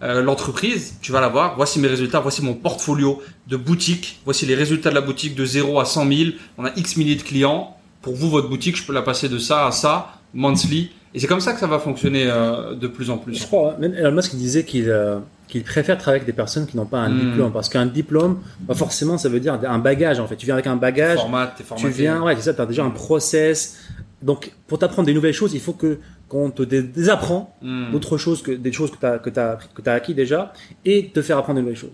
[0.02, 4.46] Euh, L'entreprise, tu vas la voir, voici mes résultats, voici mon portfolio de boutique, voici
[4.46, 7.22] les résultats de la boutique de 0 à 100 000, on a X milliers de
[7.22, 11.20] clients, pour vous, votre boutique, je peux la passer de ça à ça, monthly, et
[11.20, 13.34] c'est comme ça que ça va fonctionner euh, de plus en plus.
[13.34, 13.76] Je crois, hein.
[13.80, 15.18] même Elon Musk disait qu'il euh,
[15.48, 17.20] qu'il préfère travailler avec des personnes qui n'ont pas un Hmm.
[17.30, 20.36] diplôme parce qu'un diplôme, bah forcément, ça veut dire un bagage en fait.
[20.36, 22.84] Tu viens avec un bagage, Format, t'es tu viens, ouais, c'est ça, tu as déjà
[22.84, 23.78] un process.
[24.22, 27.92] Donc, pour t'apprendre des nouvelles choses, il faut que qu'on te dé- désapprend Hmm.
[27.92, 30.52] d'autres choses que des choses que tu as que t'as que t'as acquis déjà
[30.84, 31.92] et te faire apprendre de nouvelles choses.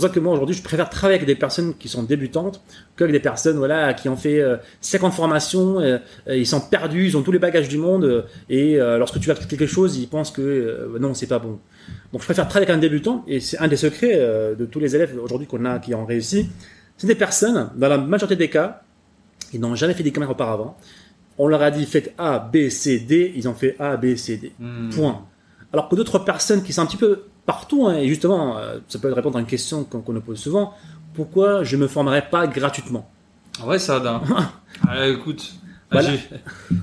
[0.00, 2.62] Pour ça que moi aujourd'hui je préfère travailler avec des personnes qui sont débutantes
[2.96, 7.08] qu'avec des personnes voilà qui ont fait euh, 50 formations, euh, euh, ils sont perdus,
[7.08, 9.98] ils ont tous les bagages du monde euh, et euh, lorsque tu vas quelque chose,
[9.98, 11.58] ils pensent que euh, non c'est pas bon.
[12.14, 14.80] Donc je préfère travailler avec un débutant et c'est un des secrets euh, de tous
[14.80, 16.48] les élèves aujourd'hui qu'on a qui ont réussi.
[16.96, 18.80] C'est des personnes dans la majorité des cas
[19.52, 20.78] ils n'ont jamais fait des caméras auparavant.
[21.36, 24.38] On leur a dit faites A, B, C, D, ils ont fait A, B, C,
[24.38, 24.52] D.
[24.58, 24.88] Hmm.
[24.88, 25.26] Point.
[25.74, 28.98] Alors que d'autres personnes qui sont un petit peu partout, hein, et justement, euh, ça
[28.98, 30.74] peut répondre à une question qu'on nous pose souvent,
[31.14, 33.08] pourquoi je me formerais pas gratuitement?
[33.62, 34.22] Ah Ouais, ça, d'un.
[34.88, 35.52] Ah, écoute,
[35.90, 36.10] Voilà.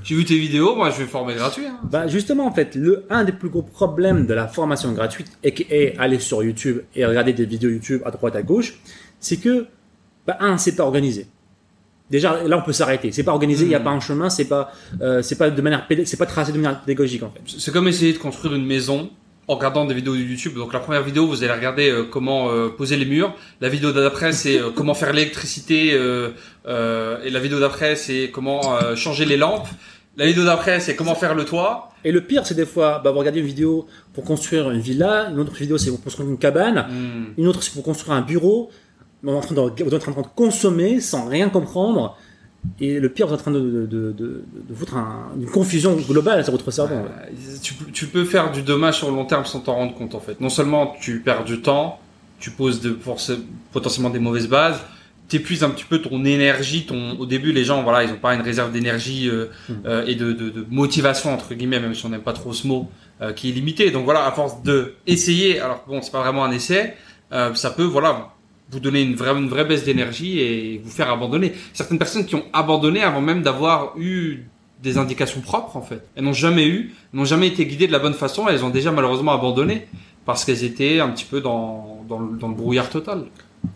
[0.04, 1.66] j'ai- vu tes vidéos, moi je vais former gratuit.
[1.66, 1.80] hein.
[1.90, 5.54] Bah justement, en fait, le un des plus gros problèmes de la formation gratuite, et
[5.54, 8.80] qui est aller sur YouTube et regarder des vidéos YouTube à droite à gauche,
[9.20, 9.66] c'est que,
[10.28, 11.28] bah, un, c'est pas organisé.
[12.12, 13.12] Déjà, là, on peut s'arrêter.
[13.12, 13.86] C'est pas organisé, il n'y a Mhm.
[13.86, 16.80] pas un chemin, c'est pas, euh, c'est pas de manière, c'est pas tracé de manière
[16.82, 17.42] pédagogique, en fait.
[17.58, 19.10] C'est comme essayer de construire une maison
[19.48, 20.56] en regardant des vidéos de YouTube.
[20.56, 23.34] Donc la première vidéo, vous allez regarder euh, comment euh, poser les murs.
[23.62, 25.88] La vidéo d'après, c'est euh, comment faire l'électricité.
[25.88, 28.62] et la vidéo d'après, c'est comment
[28.96, 29.68] changer les lampes.
[30.18, 31.92] La vidéo d'après, c'est comment faire le toit.
[32.04, 35.30] Et le pire, c'est des fois, bah, vous regardez une vidéo pour construire une villa,
[35.30, 37.34] une autre vidéo, c'est pour construire une cabane, Hmm.
[37.38, 38.70] une autre, c'est pour construire un bureau.
[39.24, 42.18] On est en train de, vous êtes en train de consommer sans rien comprendre.
[42.80, 45.46] Et le pire, vous êtes en train de, de, de, de, de foutre un- une
[45.48, 46.96] confusion globale sur votre cerveau.
[46.96, 47.08] Euh,
[47.62, 50.16] tu, peux- tu peux faire du dommage sur le long terme sans t'en rendre compte
[50.16, 50.40] en fait.
[50.42, 52.00] Non seulement tu perds du temps,
[52.40, 53.32] tu poses de, force-
[53.72, 54.80] potentiellement des mauvaises bases,
[55.28, 56.86] t'épuises un petit peu ton énergie.
[56.86, 59.74] Ton, au début, les gens, voilà, ils ont pas une réserve d'énergie euh, Hmm.
[59.86, 62.66] euh, et de, de, de motivation entre guillemets, même si on n'aime pas trop ce
[62.68, 62.90] mot,
[63.22, 63.92] euh, qui est limité.
[63.92, 66.94] Donc voilà, à force de essayer, alors bon, c'est pas vraiment un essai,
[67.34, 68.30] euh, ça peut, voilà,
[68.72, 71.54] vous donner une vraie, une vraie baisse d'énergie et vous faire abandonner.
[71.74, 74.46] Certaines personnes qui ont abandonné avant même d'avoir eu
[74.84, 76.02] des indications propres en fait.
[76.16, 78.48] Elles n'ont jamais eu, n'ont jamais été guidées de la bonne façon.
[78.48, 79.88] Elles ont déjà malheureusement abandonné
[80.26, 83.24] parce qu'elles étaient un petit peu dans, dans, le, dans le brouillard total.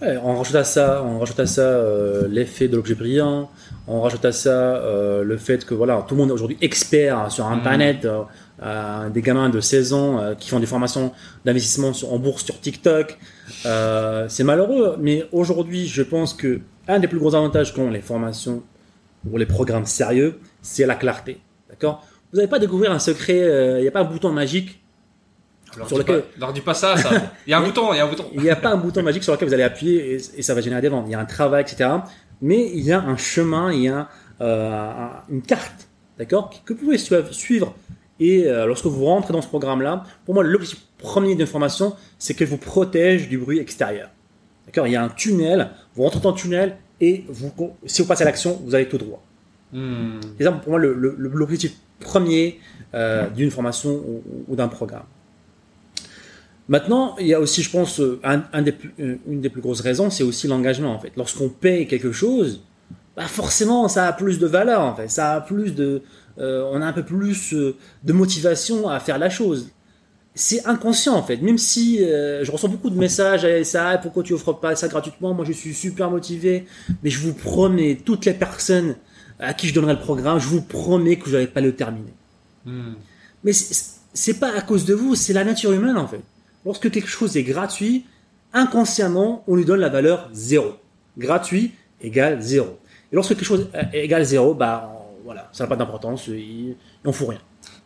[0.02, 3.50] Ouais, on rajoute à ça, on rajoute à ça euh, l'effet de l'objet brillant.
[3.88, 7.32] On rajoute à ça euh, le fait que voilà, tout le monde est aujourd'hui expert
[7.32, 7.46] sur.
[7.48, 8.06] Internet.
[8.06, 8.22] euh,
[8.64, 11.12] euh, des gamins de 16 ans euh, qui font des formations
[11.46, 13.18] d'investissement en bourse sur TikTok.
[13.66, 18.02] Euh, c'est malheureux, mais aujourd'hui, je pense que un des plus gros avantages qu'ont les
[18.02, 18.64] formations
[19.30, 21.40] ou les programmes sérieux, c'est la clarté.
[21.70, 22.06] D'accord?
[22.32, 23.78] Vous n'allez pas découvrir un secret.
[23.78, 24.82] Il n'y a pas un bouton magique
[25.76, 27.10] Alors, Sur lequel- pas, leur dis pas ça, ça.
[27.48, 28.26] Il y a un bouton, il y a un bouton.
[28.34, 30.54] Il n'y a pas un bouton magique sur lequel vous allez appuyer et, et ça
[30.54, 31.06] va générer des ventes.
[31.08, 31.90] Il y a un travail, etc.
[32.42, 36.80] Mais il y a un chemin, il y a un- une carte, d'accord, que vous
[36.80, 37.76] pouvez suivre.
[38.22, 42.36] Et euh, lorsque vous rentrez dans ce programme-là, pour moi, l'objectif premier d'une formation, c'est
[42.36, 44.10] qu'elle vous protège du bruit extérieur.
[44.68, 44.86] D'accord?
[44.88, 47.52] Il y a un tunnel, vous rentrez dans le tunnel et vous,
[47.86, 49.22] si vous passez à l'action, vous allez tout droit.
[49.74, 50.20] Hmm.
[50.38, 52.60] C'est ça pour moi l'objectif premier
[52.94, 55.04] euh, d'une formation ou, ou d'un programme.
[56.68, 59.62] Maintenant, il y a aussi, je pense, un, un des plus- euh, une des plus
[59.62, 60.94] grosses raisons, c'est aussi l'engagement.
[60.94, 62.62] En fait, lorsqu'on paye quelque chose,
[63.16, 64.82] bah forcément, ça a plus de valeur.
[64.82, 66.02] En fait, ça a plus de,
[66.42, 69.70] euh, on a un peu plus euh, de motivation à faire la chose.
[70.34, 71.38] C'est inconscient en fait.
[71.38, 74.88] Même si euh, je reçois beaucoup de messages, eh, ça, pourquoi tu offres pas ça
[74.88, 75.34] gratuitement?
[75.34, 76.66] Moi, je suis super motivé,
[77.04, 78.96] mais je vous promets, toutes les personnes
[79.40, 82.14] à qui je donnerai le programme, je vous promets que je n'allais pas le terminer.
[82.66, 82.94] Hmm.
[83.44, 86.22] Mais c'est pas à cause de vous, c'est la nature humaine en fait.
[86.66, 88.06] Lorsque quelque chose est gratuit,
[88.54, 90.74] inconsciemment, on lui donne la valeur zéro.
[91.18, 92.80] Gratuit égale zéro.
[93.12, 96.30] Et lorsque quelque chose égale zéro, bah voilà, ça n'a pas d'importance,
[97.06, 97.40] on fout rien.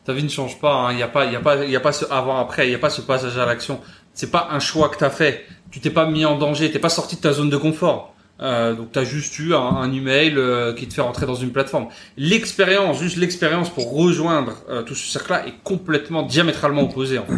[0.04, 0.74] Ta vie ne change pas.
[0.74, 0.91] hein.
[0.91, 2.67] Il n'y a pas, y a pas, y a pas ce avant après.
[2.67, 3.80] Il n'y a pas ce passage à l'action.
[4.13, 5.45] C'est pas un choix que t'as fait.
[5.71, 6.71] Tu t'es pas mis en danger.
[6.71, 8.14] T'es pas sorti de ta zone de confort.
[8.41, 11.52] Euh, donc t'as juste eu un, un email euh, qui te fait rentrer dans une
[11.52, 11.88] plateforme.
[12.17, 17.17] L'expérience, juste l'expérience pour rejoindre euh, tout ce cercle-là est complètement diamétralement opposé.
[17.19, 17.34] En fait.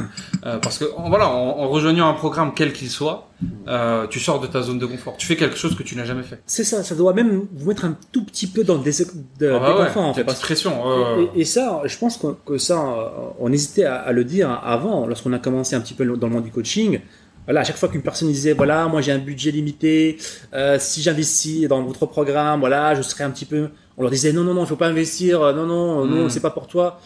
[0.46, 3.28] Euh, parce que en- voilà, en, en rejoignant un programme quel qu'il soit,
[3.68, 5.16] euh, tu sors de ta zone de confort.
[5.18, 6.42] Tu fais quelque chose que tu n'as jamais fait.
[6.48, 9.06] C'est ça, ça doit même vous mettre un tout petit peu dans le dés-
[9.40, 10.24] de, Ah bah ouais, en fait.
[10.24, 10.82] parce que- pression.
[10.90, 13.08] euh, Et, et ça, je pense que, que ça, euh,
[13.40, 16.34] on hésitait à, à le dire avant, lorsqu'on a commencé un petit peu dans le
[16.34, 17.02] monde du coaching.
[17.48, 20.18] Voilà, à chaque fois qu'une personne disait, voilà, moi j'ai un budget limité,
[20.54, 23.70] euh, si j'investis dans votre programme, voilà, je serai un petit peu.
[23.98, 26.26] On leur disait, non, non, non, il faut pas investir, euh, non, non, euh, non,
[26.26, 26.30] Mm.
[26.30, 27.00] c'est pas pour toi.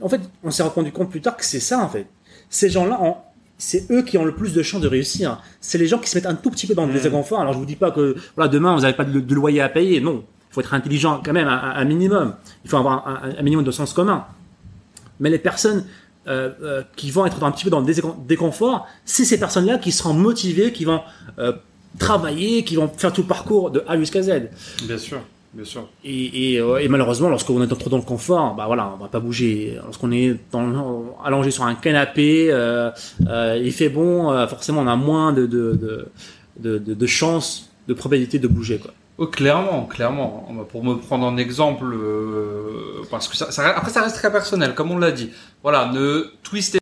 [0.00, 2.06] En fait, on s'est rendu compte plus tard que c'est ça, en fait.
[2.48, 3.22] Ces gens-là, en-
[3.58, 5.40] c'est eux qui ont le plus de chances de réussir.
[5.60, 6.96] C'est les gens qui se mettent un tout petit peu dans le Mm.
[6.96, 7.40] désinconfort.
[7.40, 9.68] Alors je vous dis pas que voilà demain vous n'avez pas de, de loyer à
[9.68, 10.00] payer.
[10.00, 12.34] Non, il faut être intelligent quand même, un, un minimum.
[12.64, 14.24] Il faut avoir un minimum de sens commun.
[15.20, 15.84] Mais les personnes
[16.26, 17.86] euh, euh, qui vont être un petit peu dans le
[18.26, 21.02] déconfort, c'est ces personnes-là qui seront motivées, qui vont
[21.38, 21.52] euh,
[21.98, 24.48] travailler, qui vont faire tout le parcours de A jusqu'à Z.
[24.86, 25.20] Bien sûr,
[25.52, 25.88] bien sûr.
[26.04, 29.20] Et, et, et malheureusement, lorsqu'on est trop dans le confort, bah voilà, on va pas
[29.20, 29.78] bouger.
[29.84, 32.46] Lorsqu'on est dans, allongé sur un canapé,
[33.20, 36.08] il fait bon, forcément on a moins de, de, de,
[36.58, 38.78] de, de, de chance, de probabilité de bouger.
[38.78, 38.92] Quoi.
[39.16, 40.48] Oh, clairement, clairement.
[40.70, 44.74] Pour me prendre en exemple, euh, parce que ça, ça- après ça reste très personnel,
[44.74, 45.30] comme on l'a dit.
[45.62, 46.78] Voilà, ne twistez.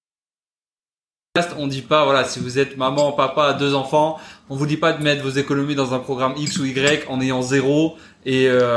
[1.59, 4.19] On dit pas, voilà, si vous êtes maman, papa, deux enfants,
[4.51, 7.21] on vous dit pas de mettre vos économies dans un programme X ou Y en
[7.21, 8.77] ayant zéro et euh,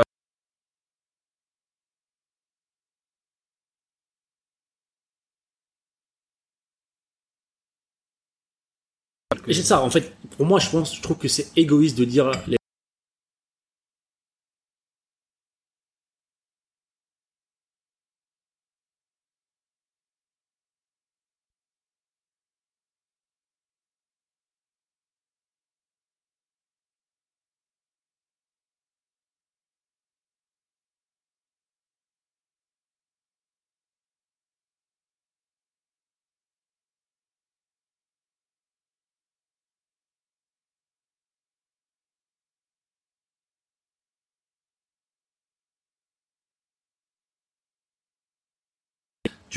[9.46, 12.30] c'est ça, en fait, pour moi, je pense, je trouve que c'est égoïste de dire
[12.46, 12.56] les-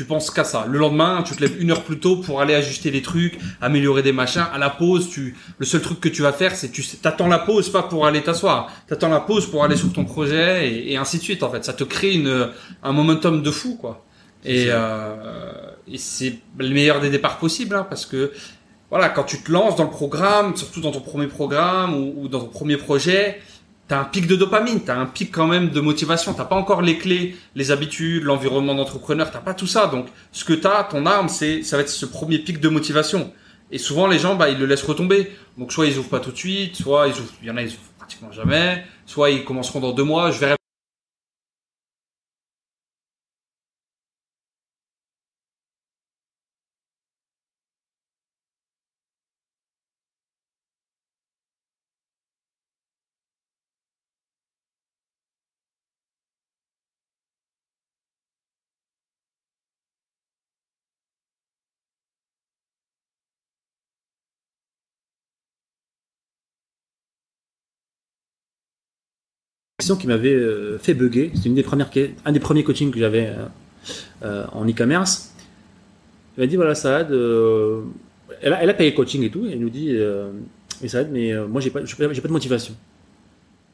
[0.00, 0.64] tu penses qu'à ça.
[0.66, 4.02] Le lendemain, tu te lèves une heure plus tôt pour aller ajuster des trucs, améliorer
[4.02, 4.46] des machins.
[4.50, 7.38] À la pause, tu, le seul truc que tu vas faire, c'est tu t'attends la
[7.38, 8.72] pause pas pour aller t'asseoir.
[8.88, 11.42] T'attends la pause pour aller sur ton projet et, et ainsi de suite.
[11.42, 12.48] En fait, ça te crée une,
[12.82, 14.06] un momentum de fou, quoi.
[14.42, 15.16] Et, euh,
[15.86, 18.32] et c'est le meilleur des départs possibles, hein, parce que
[18.88, 22.28] voilà, quand tu te lances dans le programme, surtout dans ton premier programme ou, ou
[22.28, 23.38] dans ton premier projet,
[23.90, 26.32] t'as un pic de dopamine, t'as un pic quand même de motivation.
[26.32, 29.88] T'as pas encore les clés, les habitudes, l'environnement d'entrepreneur, t'as pas tout ça.
[29.88, 33.32] Donc, ce que t'as, ton arme, c'est, ça va être ce premier pic de motivation.
[33.72, 35.32] Et souvent, les gens, bah, ils le laissent retomber.
[35.58, 37.62] Donc, soit ils ouvrent pas tout de suite, soit ils ouvrent, il y en a,
[37.62, 40.30] ils ouvrent pratiquement jamais, soit ils commenceront dans deux mois.
[40.30, 40.59] Je verrai
[69.80, 71.32] question qui m'avait euh, fait bugger.
[71.34, 71.90] C'est une des premières,
[72.26, 73.46] un des premiers coachings que j'avais euh,
[74.22, 75.32] euh, en e-commerce.
[76.36, 77.80] Elle m'a dit voilà Saad, euh,
[78.42, 79.46] elle, a, elle a payé le coaching et tout.
[79.46, 79.96] Et elle nous dit
[80.82, 82.74] mais Saad, mais moi j'ai pas, j'ai pas de motivation.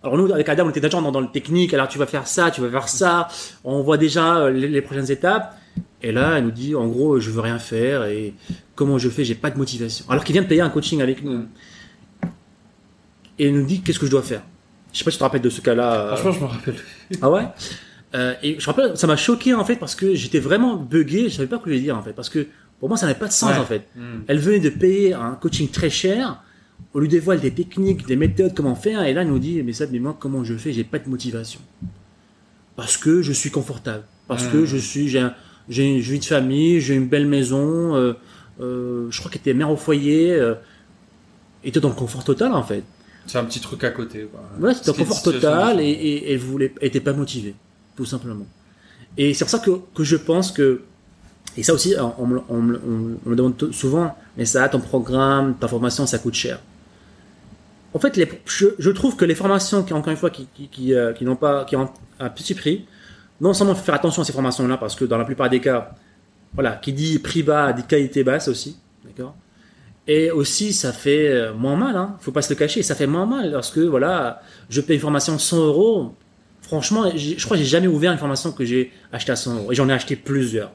[0.02, 1.74] Alors nous avec Adam on était déjà dans, dans le technique.
[1.74, 3.26] Alors tu vas faire ça, tu vas faire ça.
[3.64, 5.58] On voit déjà les, les prochaines étapes.
[6.02, 8.32] Et là elle nous dit en gros je veux rien faire et
[8.76, 9.24] comment je fais?
[9.24, 10.06] J'ai pas de motivation.
[10.08, 11.46] Alors qu'il vient de payer un coaching avec nous.
[13.38, 14.42] Et elle nous dit qu'est-ce que je dois faire?
[14.96, 15.92] Je sais pas si tu te rappelles de ce cas-là.
[16.12, 16.74] euh, Franchement, je me rappelle.
[17.20, 17.42] ah ouais?
[18.14, 21.24] Euh, Et je me rappelle, ça m'a choqué en fait parce que j'étais vraiment buggé,
[21.28, 22.14] je savais pas quoi lui dire en fait.
[22.14, 22.46] Parce que
[22.80, 23.58] pour moi ça n'avait pas de sens Ouais.
[23.58, 23.82] en fait.
[23.94, 24.20] Hmm.
[24.26, 26.40] Elle venait de payer un coaching très cher,
[26.94, 29.74] on lui dévoile des techniques, des méthodes, comment faire, et là elle nous dit mais
[29.74, 31.60] ça, mais moi comment je fais, j'ai pas de motivation.
[32.74, 34.52] Parce que je suis confortable, parce Hmm.
[34.52, 35.34] que je suis, j'ai un-
[35.68, 38.12] j'ai une vie de famille, j'ai une belle maison, euh,
[38.60, 40.54] euh, je crois qu'elle était mère au foyer, euh,
[41.64, 42.84] était dans le confort total en fait.
[43.26, 44.40] C'est un petit truc à côté, quoi.
[44.60, 47.54] Ouais, c'était un confort total et, et elle voulait, elle était pas motivée,
[47.96, 48.46] tout simplement.
[49.16, 50.82] Et c'est pour ça que, que je pense que,
[51.56, 54.68] et ça aussi, on, on me- on me- on- on me demande souvent, mais ça,
[54.68, 56.60] ton programme, ta formation, ça coûte cher.
[57.94, 60.68] En fait, les, je, je trouve que les formations, qui, encore une fois, qui, qui,
[60.68, 61.88] qui, euh, qui n'ont pas, qui ont
[62.20, 62.84] un petit prix,
[63.40, 65.60] non seulement il faut faire attention à ces formations-là, parce que dans la plupart des
[65.60, 65.94] cas,
[66.52, 69.34] voilà, qui dit prix bas, dit qualité basse aussi, d'accord?
[70.06, 72.16] Et aussi, ça fait euh, moins mal, hein.
[72.20, 74.40] Faut pas se le cacher, ça fait moins mal lorsque, voilà,
[74.70, 76.14] je paye une formation 100 euros.
[76.62, 79.72] Franchement, je crois que j'ai jamais ouvert une formation que j'ai achetée à 100 euros.
[79.72, 80.72] Et j'en ai acheté plusieurs.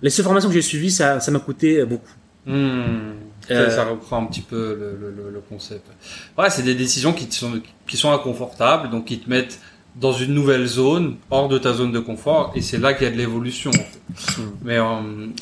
[0.00, 2.10] Les seules formations que j'ai suivies, ça, ça m'a coûté beaucoup.
[2.46, 3.12] Hmm.
[3.50, 5.86] Euh, Ça, ça reprend un petit peu le, le, le- le concept.
[6.38, 9.60] Ouais, c'est des décisions qui te sont, qui sont inconfortables, donc qui te mettent
[9.96, 13.10] dans une nouvelle zone, hors de ta zone de confort, et c'est là qu'il y
[13.10, 13.70] a de l'évolution.
[13.70, 14.40] en fait.
[14.40, 14.50] Hmm.
[14.62, 14.84] Mais euh,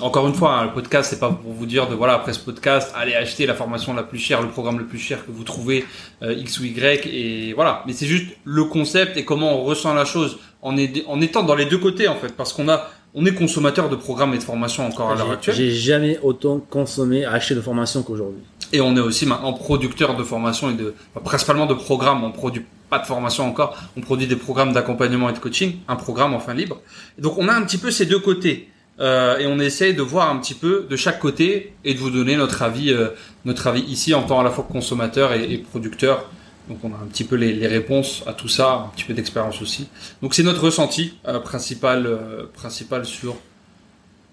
[0.01, 2.41] encore une fois, hein, le podcast, c'est pas pour vous dire de voilà après ce
[2.41, 5.45] podcast, allez acheter la formation la plus chère, le programme le plus cher que vous
[5.45, 5.85] trouvez
[6.23, 7.83] euh, X ou Y, et voilà.
[7.87, 11.43] Mais c'est juste le concept et comment on ressent la chose en, est- en étant
[11.45, 14.39] dans les deux côtés en fait, parce qu'on a on est consommateur de programmes et
[14.39, 15.57] de formations encore à l'heure actuelle.
[15.57, 18.43] J'ai jamais autant consommé, acheté de formation qu'aujourd'hui.
[18.73, 22.23] Et on est aussi maintenant producteur de formation et de, enfin, principalement de programmes.
[22.25, 23.77] On produit pas de formation encore.
[23.97, 26.81] On produit des programmes d'accompagnement et de coaching, un programme enfin libre.
[27.19, 28.69] Donc on a un petit peu ces deux côtés.
[29.01, 32.11] Euh, et on essaye de voir un petit peu de chaque côté et de vous
[32.11, 33.09] donner notre avis, euh,
[33.47, 36.29] notre avis ici en tant à la fois consommateur et, et producteur.
[36.69, 39.15] Donc on a un petit peu les, les réponses à tout ça, un petit peu
[39.15, 39.89] d'expérience aussi.
[40.23, 43.37] Donc c'est notre ressenti euh, principal, euh, principal sur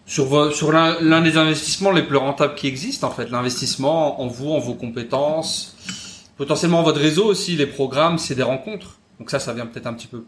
[0.07, 4.49] sur, sur l'un des investissements les plus rentables qui existent en fait, l'investissement en vous,
[4.51, 5.75] en vos compétences
[6.37, 8.99] Potentiellement, votre réseau aussi, les programmes, c'est des rencontres.
[9.19, 10.23] Donc ça, ça vient peut-être un petit peu.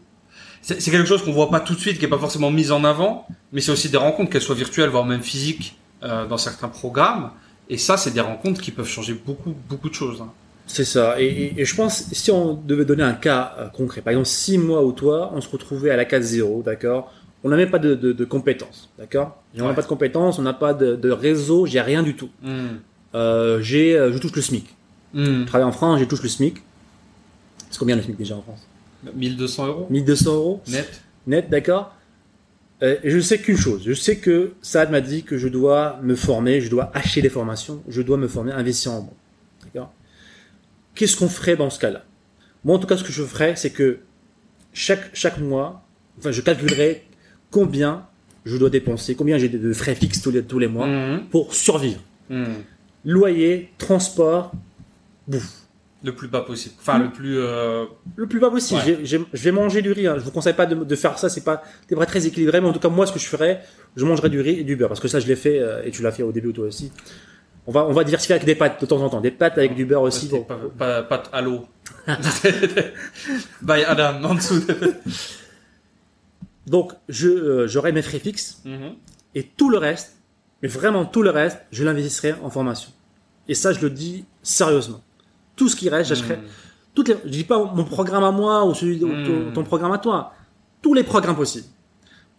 [0.60, 2.82] C'est quelque chose qu'on voit pas tout de suite, qui est pas forcément mis en
[2.82, 6.66] avant, mais c'est aussi des rencontres, qu'elles soient virtuelles, voire même physiques, euh, dans certains
[6.68, 7.30] programmes.
[7.68, 10.20] Et ça, c'est des rencontres qui peuvent changer beaucoup, beaucoup de choses.
[10.20, 10.32] hein.
[10.66, 11.20] C'est ça.
[11.20, 14.26] Et, et- et je pense, si on devait donner un cas euh, concret, par exemple,
[14.26, 17.12] si moi ou toi, on se retrouvait à la case zéro, d'accord?
[17.42, 19.74] On n'a même pas de, de, de compétences, d'accord On n'a Ouais.
[19.74, 22.28] pas de compétences, on n'a pas de, de réseau, j'ai rien du tout.
[22.42, 22.66] Hmm.
[23.14, 24.66] Euh, j'ai, euh, je touche le SMIC.
[25.14, 25.40] Hmm.
[25.40, 26.58] Je travaille en France, je touche le SMIC.
[27.70, 28.66] C'est combien le SMIC déjà en France
[29.14, 31.02] 1200 euros 1200 euros net.
[31.26, 31.94] net, d'accord
[32.82, 35.98] Euh, et Je sais qu'une chose, je sais que Saad m'a dit que je dois
[36.02, 39.14] me former, je dois acheter des formations, je dois me former, investir en moi.
[39.64, 39.92] D'accord
[40.94, 42.04] Qu'est-ce qu'on ferait dans ce cas-là?
[42.64, 44.00] Moi, en tout cas, ce que je ferais, c'est que
[44.74, 45.82] chaque, chaque mois,
[46.18, 47.04] enfin, je calculerai
[47.50, 48.04] combien
[48.44, 51.24] je dois dépenser, combien j'ai de- frais fixes tous les, tous les mois Mhm.
[51.30, 52.00] pour survivre.
[52.30, 52.44] Hmm.
[53.04, 54.52] Loyer, transport,
[55.28, 55.52] bouffe.
[56.02, 56.74] Le plus bas possible.
[56.80, 57.02] Enfin, Hmm.
[57.02, 57.38] le plus.
[57.38, 57.84] euh,
[58.16, 58.80] Le plus bas possible.
[58.86, 58.98] Ouais.
[59.04, 60.06] Je vais manger du riz.
[60.06, 60.14] Hein.
[60.18, 61.28] Je vous conseille pas de, de faire ça.
[61.28, 61.62] C'est pas,
[61.94, 62.60] pas très équilibré.
[62.62, 63.60] Mais en tout cas, moi, ce que je ferais,
[63.96, 65.90] je mangerais du riz et du beurre parce que ça, je l'ai fait euh, et
[65.90, 66.90] tu l'as fait au début toi aussi.
[67.66, 69.20] On va, on va diversifier avec des pâtes de temps en temps.
[69.20, 70.30] Des pâtes avec du beurre aussi.
[70.48, 71.66] pas, pas, pas à l'eau.
[73.62, 74.62] By Adam, en dessous.
[76.70, 76.92] Donc,
[77.24, 78.92] euh, j'aurai mes frais fixes Mhm.
[79.34, 80.08] et tout le reste,
[80.62, 82.90] mais vraiment tout le reste, je l'investirai en formation.
[83.48, 85.00] Et ça, je le dis sérieusement.
[85.56, 86.38] Tout ce qui reste, j'achèterai.
[86.94, 89.26] Toutes les, je dis pas mon programme à moi ou celui de Hmm.
[89.26, 90.32] ton, ton programme à toi.
[90.82, 91.66] Tous les programmes possibles.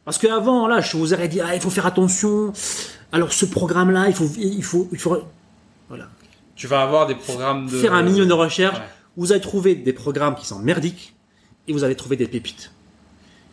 [0.06, 2.54] Parce qu'avant, là, je vous aurais dit, ah, il faut faire attention.
[3.12, 5.22] Alors, ce programme-là, il faut, il faut, il faut
[5.90, 6.08] voilà.
[6.56, 7.78] Tu vas avoir des programmes de.
[7.78, 8.78] faire un minimum de recherche.
[8.80, 8.86] Ouais.
[9.18, 11.14] Vous allez trouver des programmes qui sont merdiques
[11.68, 12.72] et vous allez trouver des pépites.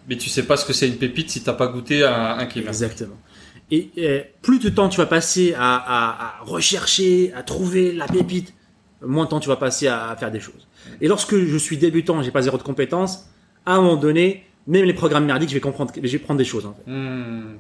[0.08, 2.46] Mais tu sais pas ce que c'est une pépite si t'as pas goûté un, un
[2.46, 2.68] Kevin.
[2.68, 3.16] Exactement.
[3.70, 3.90] Et,
[4.40, 8.54] plus de temps tu vas passer à, à- à rechercher, à trouver la pépite,
[9.02, 10.66] moins de temps tu vas passer à, à faire des choses.
[11.02, 13.26] Et lorsque je suis débutant, j'ai pas zéro de compétences,
[13.66, 16.44] à un moment donné, même les programmes merdiques, je vais comprendre, je vais prendre des
[16.46, 16.64] choses.
[16.64, 16.90] en fait.
[16.90, 17.56] Hmm.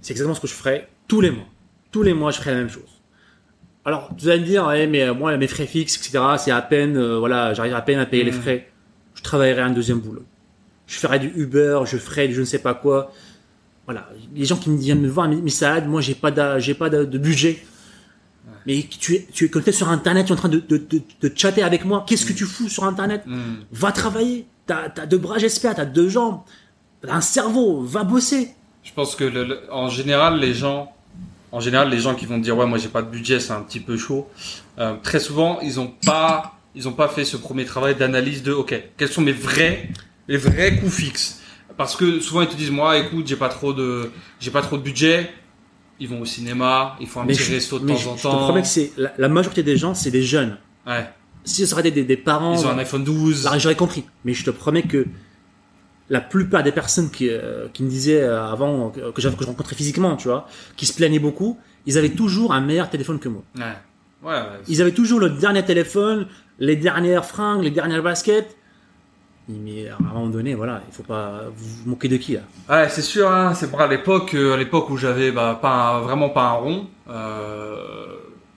[0.00, 1.46] C'est exactement ce que je ferai tous les mois.
[1.92, 2.82] Tous les mois, je ferai la même chose.
[3.84, 6.96] Alors, tu vas me dire, mais euh, moi, mes frais fixes, etc., c'est à peine,
[6.96, 8.40] euh, voilà, j'arrive à peine à payer les Mhm.
[8.42, 8.68] frais.
[9.16, 10.22] Je travaillerai un deuxième boulot.
[10.86, 13.12] Je ferai du Uber, je ferai du je ne sais pas quoi.
[13.86, 14.08] Voilà.
[14.34, 16.88] Les gens qui me viennent me voir, mais, Saad, moi, j'ai pas d'a- j'ai pas
[16.90, 17.64] de, de budget.
[18.66, 21.00] Mais tu es, tu es connecté sur Internet, tu es en train de, de, de,
[21.20, 22.04] de chatter avec moi.
[22.06, 23.56] Qu'est-ce que tu fous sur Internet Hmm.
[23.72, 24.46] Va travailler.
[24.66, 26.40] T'as as deux bras, j'espère, t'as deux jambes,
[27.00, 28.50] t'as un cerveau, va bosser.
[28.82, 30.92] Je pense que le- le- en général, les gens,
[31.52, 33.52] en général, les gens qui vont te dire ouais, moi j'ai pas de budget, c'est
[33.52, 34.28] un petit peu chaud.
[34.78, 38.52] euh, très souvent, ils ont pas, ils ont pas fait ce premier travail d'analyse de
[38.52, 39.88] ok, quels sont mes vrais,
[40.28, 41.40] les vrais coûts fixes?
[41.76, 44.76] Parce que souvent ils te disent moi, écoute, j'ai pas trop de, j'ai pas trop
[44.78, 45.30] de budget.
[45.98, 48.22] Ils vont au cinéma, ils font un petit je, resto de temps je- en je
[48.22, 48.32] temps.
[48.32, 50.58] te promets que c'est la, la majorité des gens, c'est des jeunes.
[50.86, 51.08] Ouais.
[51.44, 53.44] Si ce serait des, des, des parents, Ils ont un iPhone 12.
[53.44, 54.04] là, j'aurais compris.
[54.24, 55.06] Mais je te promets que
[56.08, 59.74] la plupart des personnes qui, euh, qui me disaient euh, avant que, que je rencontrais
[59.74, 63.42] physiquement, tu vois, qui se plaignaient beaucoup, ils avaient toujours un meilleur téléphone que moi.
[63.56, 63.62] Ouais.
[64.22, 64.32] Ouais.
[64.32, 64.42] ouais.
[64.68, 66.26] Ils avaient toujours le dernier téléphone,
[66.58, 68.56] les dernières fringues, les dernières baskets.
[69.48, 72.40] Mais à un moment donné, voilà, il faut pas vous vous moquer de qui là.
[72.68, 73.30] Ouais, c'est sûr.
[73.30, 76.52] Hein, c'est vrai à l'époque, euh, à l'époque où j'avais bah, pas vraiment pas un
[76.52, 76.86] rond.
[77.08, 77.76] Euh,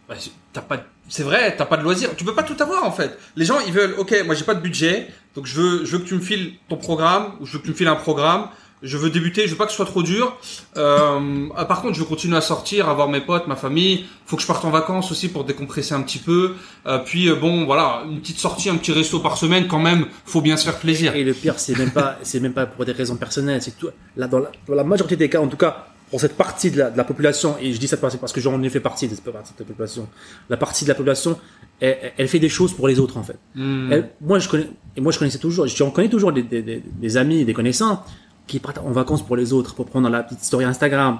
[0.07, 0.15] bah,
[0.51, 0.77] t'as pas.
[1.07, 2.15] C'est vrai, t'as pas de loisirs.
[2.15, 3.17] Tu peux pas tout avoir en fait.
[3.35, 3.95] Les gens, ils veulent.
[3.99, 6.53] Ok, moi j'ai pas de budget, donc je veux, je veux que tu me files
[6.69, 8.47] ton programme ou je veux que tu me files un programme.
[8.81, 10.37] Je veux débuter, je veux pas que ce soit trop dur.
[10.77, 14.05] Euh, ah, par contre, je veux continuer à sortir, à voir mes potes, ma famille.
[14.25, 16.53] Faut que je parte en vacances aussi pour décompresser un petit peu.
[16.85, 20.05] Euh, puis euh, bon, voilà, une petite sortie, un petit resto par semaine quand même.
[20.25, 21.15] Faut bien se faire plaisir.
[21.15, 23.61] Et le pire, c'est même pas, c'est même pas pour des raisons personnelles.
[23.61, 26.37] C'est toi, là, dans la, dans la majorité des cas, en tout cas, pour cette
[26.37, 28.69] partie de la, de la population, et je dis cette partie parce que j'en ai
[28.69, 30.07] fait partie de cette partie de la population,
[30.49, 31.37] la partie de la population,
[31.81, 33.37] elle, elle fait des choses pour les autres, en fait.
[33.55, 33.91] Hmm.
[33.91, 37.17] Elle- moi, je connais, et moi, je connaissais toujours, j'en connais toujours des, des, des
[37.17, 38.03] amis, des connaissants
[38.49, 41.19] qui partent en vacances pour les autres, pour prendre la petite story Instagram,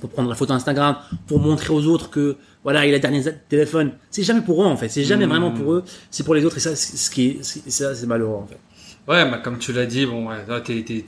[0.00, 0.96] pour prendre la photo Instagram,
[1.26, 3.92] pour montrer aux autres que, voilà, il a le dernier téléphone.
[4.10, 4.88] C'est jamais pour eux, en fait.
[4.88, 5.30] C'est jamais Mm.
[5.30, 5.84] vraiment pour eux.
[6.10, 8.58] C'est pour les autres, et ça, c'est ce qui est, ça, c'est malheureux, en fait.
[9.08, 11.04] Ouais, mais comme tu l'as dit, bon, ouais, t'es, t'es,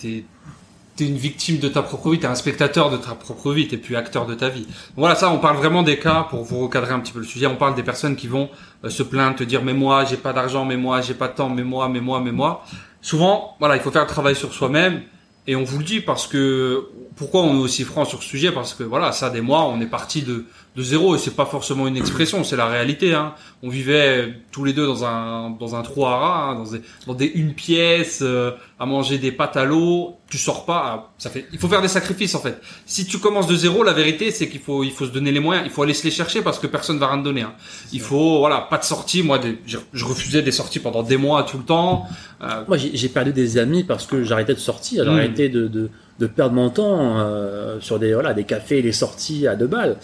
[0.97, 3.77] t'es une victime de ta propre vie, t'es un spectateur de ta propre vie, t'es
[3.77, 4.67] plus acteur de ta vie.
[4.97, 7.47] Voilà, ça, on parle vraiment des cas pour vous recadrer un petit peu le sujet.
[7.47, 8.49] On parle des personnes qui vont
[8.85, 11.35] euh, se plaindre, te dire, mais moi, j'ai pas d'argent, mais moi, j'ai pas de
[11.35, 12.65] temps, mais moi, mais moi, mais moi.
[13.01, 15.03] Souvent, voilà, il faut faire le travail sur soi-même.
[15.47, 18.51] Et on vous le dit parce que pourquoi on est aussi franc sur ce sujet
[18.53, 20.45] Parce que voilà, ça des mois, on est parti de,
[20.77, 23.15] de zéro et c'est pas forcément une expression, c'est la réalité.
[23.15, 23.35] Hein.
[23.63, 26.81] On vivait tous les deux dans un dans un trou à rats, hein, dans des
[27.07, 28.51] dans des une pièce, euh,
[28.81, 30.17] à manger des pâtes à l'eau.
[30.29, 31.47] Tu sors pas, ah, ça fait.
[31.53, 32.61] Il faut faire des sacrifices en fait.
[32.87, 35.39] Si tu commences de zéro, la vérité c'est qu'il faut il faut se donner les
[35.41, 37.43] moyens, il faut aller se les chercher parce que personne va rien te donner.
[37.43, 37.55] Hein.
[37.93, 39.23] Il faut voilà, pas de sortie.
[39.23, 42.07] Moi, des- je, je refusais des sorties pendant des mois tout le temps.
[42.43, 46.27] Euh, Moi, j'ai perdu des amis parce que j'arrêtais de sortir, j'arrêtais de, de, de
[46.27, 49.97] perdre mon temps euh, sur des, voilà, des cafés et des sorties à deux balles.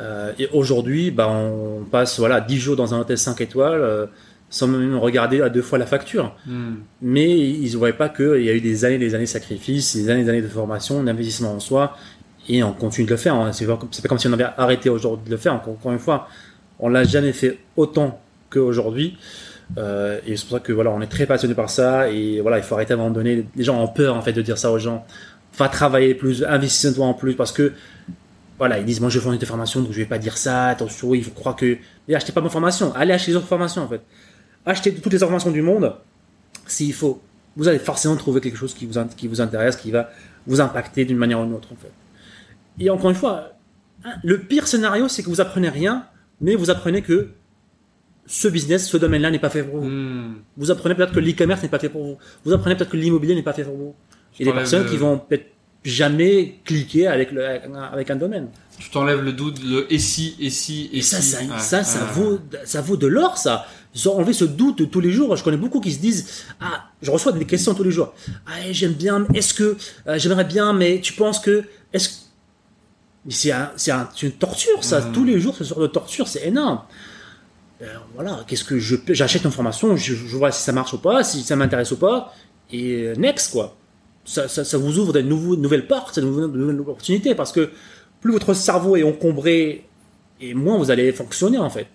[0.00, 4.06] Euh, et aujourd'hui, bah, on passe voilà, 10 jours dans un hôtel 5 étoiles euh,
[4.50, 6.34] sans même regarder à deux fois la facture.
[6.46, 6.74] hmm.
[7.00, 9.96] Mais ils ne voyaient pas qu'il y a eu des années des années de sacrifices,
[9.96, 11.96] des années des années de formation, d'investissement en soi,
[12.48, 13.34] et on continue de le faire.
[13.34, 13.52] hein.
[13.52, 13.78] C'est pas,
[14.08, 15.54] comme- si on avait arrêté aujourd'hui de le faire.
[15.54, 16.28] Encore, une fois,
[16.78, 18.20] on l'a jamais fait autant
[18.50, 19.16] qu'aujourd'hui.
[19.78, 22.10] Euh, et c'est pour ça que voilà, on est très passionné par ça.
[22.10, 23.46] Et voilà, il faut arrêter donné.
[23.56, 25.06] Les gens ont peur en fait de dire ça aux gens.
[25.58, 27.72] Va travailler plus, investis-toi en plus, parce que
[28.58, 30.66] voilà, ils disent moi je vends des formations, donc je vais pas dire ça.
[30.68, 31.78] Attention, il faut croire que.
[32.08, 32.94] Mais achetez pas ma formation.
[32.94, 34.00] Allez acheter les autres formations en fait.
[34.64, 35.94] Achetez toutes les formations du monde
[36.66, 37.20] s'il faut,
[37.56, 40.10] vous allez forcément trouver quelque chose qui vous, qui vous intéresse, qui va
[40.46, 41.92] vous impacter d'une manière ou d'une autre, en fait.
[42.78, 43.52] Et encore une fois,
[44.04, 46.06] hein, le pire scénario, c'est que vous apprenez rien,
[46.40, 47.30] mais vous apprenez que
[48.26, 49.88] ce business, ce domaine-là n'est pas fait pour vous.
[49.88, 50.36] Hmm.
[50.56, 52.18] Vous apprenez peut-être que l'e-commerce n'est pas fait pour vous.
[52.44, 53.94] Vous apprenez peut-être que l'immobilier n'est pas fait pour vous.
[54.40, 55.46] A des personnes le- qui vont peut-être
[55.84, 57.44] jamais cliquer avec, le,
[57.92, 58.48] avec un domaine.
[58.78, 61.30] Tu t'enlèves le doute, le et si, et si, et, Et ça, si.
[61.32, 63.66] ça, ça, ça, vaut, ça vaut de l'or, ça.
[64.06, 65.36] Enlevé ce doute tous les jours.
[65.36, 68.14] Je connais beaucoup qui se disent, ah, je reçois des questions tous les jours.
[68.46, 69.76] Ah, j'aime bien, est-ce que,
[70.06, 72.14] euh, j'aimerais bien, mais tu penses que, est-ce que,
[73.26, 75.02] mais c'est un, c'est un- c'est une torture, ça.
[75.02, 76.80] Tous les jours, ce genre de torture, c'est énorme.
[77.82, 80.98] Euh, voilà, qu'est-ce que je, j'achète une formation, je, je vois si ça marche ou
[80.98, 82.34] pas, si ça m'intéresse ou pas,
[82.72, 83.76] et euh, next, quoi.
[84.24, 87.70] Ça, ça, ça vous ouvre de nouveaux, nouvelles portes, de nouvelles, opportunités, parce que
[88.20, 89.84] plus votre cerveau est encombré,
[90.40, 91.86] et moins vous allez fonctionner, en fait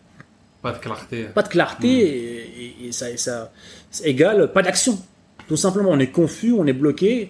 [0.62, 1.24] Pas de clarté.
[1.34, 3.52] pas de clarté et, et- et ça, et ça,
[3.92, 5.00] ça égale pas d'action.
[5.48, 7.30] Tout simplement, on est confus, on est bloqué.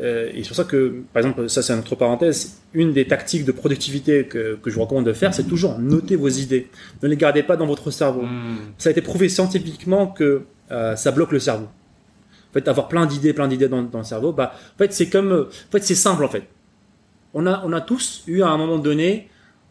[0.00, 3.44] euh, et c'est pour ça que, par exemple, ça c'est notre parenthèse, une des tactiques
[3.44, 6.68] de productivité que, que je vous recommande de faire, c'est toujours noter vos idées.
[7.02, 8.22] Ne les gardez pas dans votre cerveau.
[8.22, 8.56] Hmm.
[8.78, 11.66] Ça a été prouvé scientifiquement que euh, ça bloque le cerveau.
[12.52, 15.48] En fait, avoir plein d'idées, plein d'idées dans, le cerveau, bah, en fait, c'est comme,
[15.48, 16.44] en fait, c'est simple en fait.
[17.32, 19.30] On a, on a tous eu à un moment donné,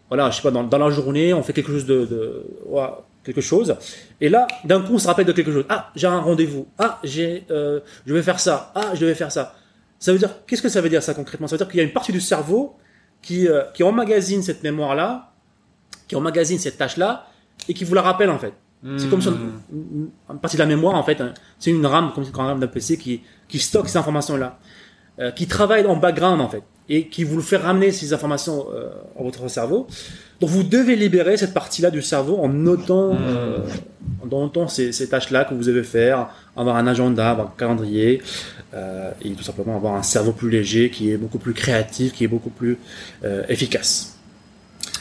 [0.10, 2.90] voilà, je sais pas, dans, la journée, on fait quelque chose de, ouais,
[3.24, 3.76] quelque chose,
[4.20, 5.66] et là, d'un coup, on se rappelle de quelque chose.
[5.70, 6.68] Ah, j'ai un rendez-vous.
[6.80, 8.72] Ah, j'ai, euh, je vais faire ça.
[8.74, 9.56] Ah, je vais faire ça.
[10.00, 11.48] Ça veut dire, qu'est-ce que ça veut dire ça concrètement?
[11.48, 12.76] Ça veut dire qu'il y a une partie du cerveau
[13.22, 15.32] qui, euh, qui emmagasine cette mémoire-là,
[16.08, 17.28] qui emmagasine cette tâche-là,
[17.70, 18.54] et qui vous la rappelle en fait.
[18.98, 19.36] C'est comme ça, Hmm.
[19.72, 21.34] une, une partie de la mémoire, en fait, hein.
[21.60, 24.58] c'est une RAM, comme une RAM d'un PC qui, qui stocke ces informations-là,
[25.20, 28.66] euh, qui travaille en background, en fait, et qui vous le fait ramener ces informations
[28.74, 29.86] euh, à votre cerveau.
[30.40, 33.60] Donc, vous devez libérer cette partie-là du cerveau en notant, euh,
[34.24, 38.24] en notant ces, ces tâches-là que vous devez faire, avoir un agenda, avoir un calendrier,
[38.74, 42.24] euh, et tout simplement avoir un cerveau plus léger, qui est beaucoup plus créatif, qui
[42.24, 42.80] est beaucoup plus
[43.24, 44.11] euh, efficace.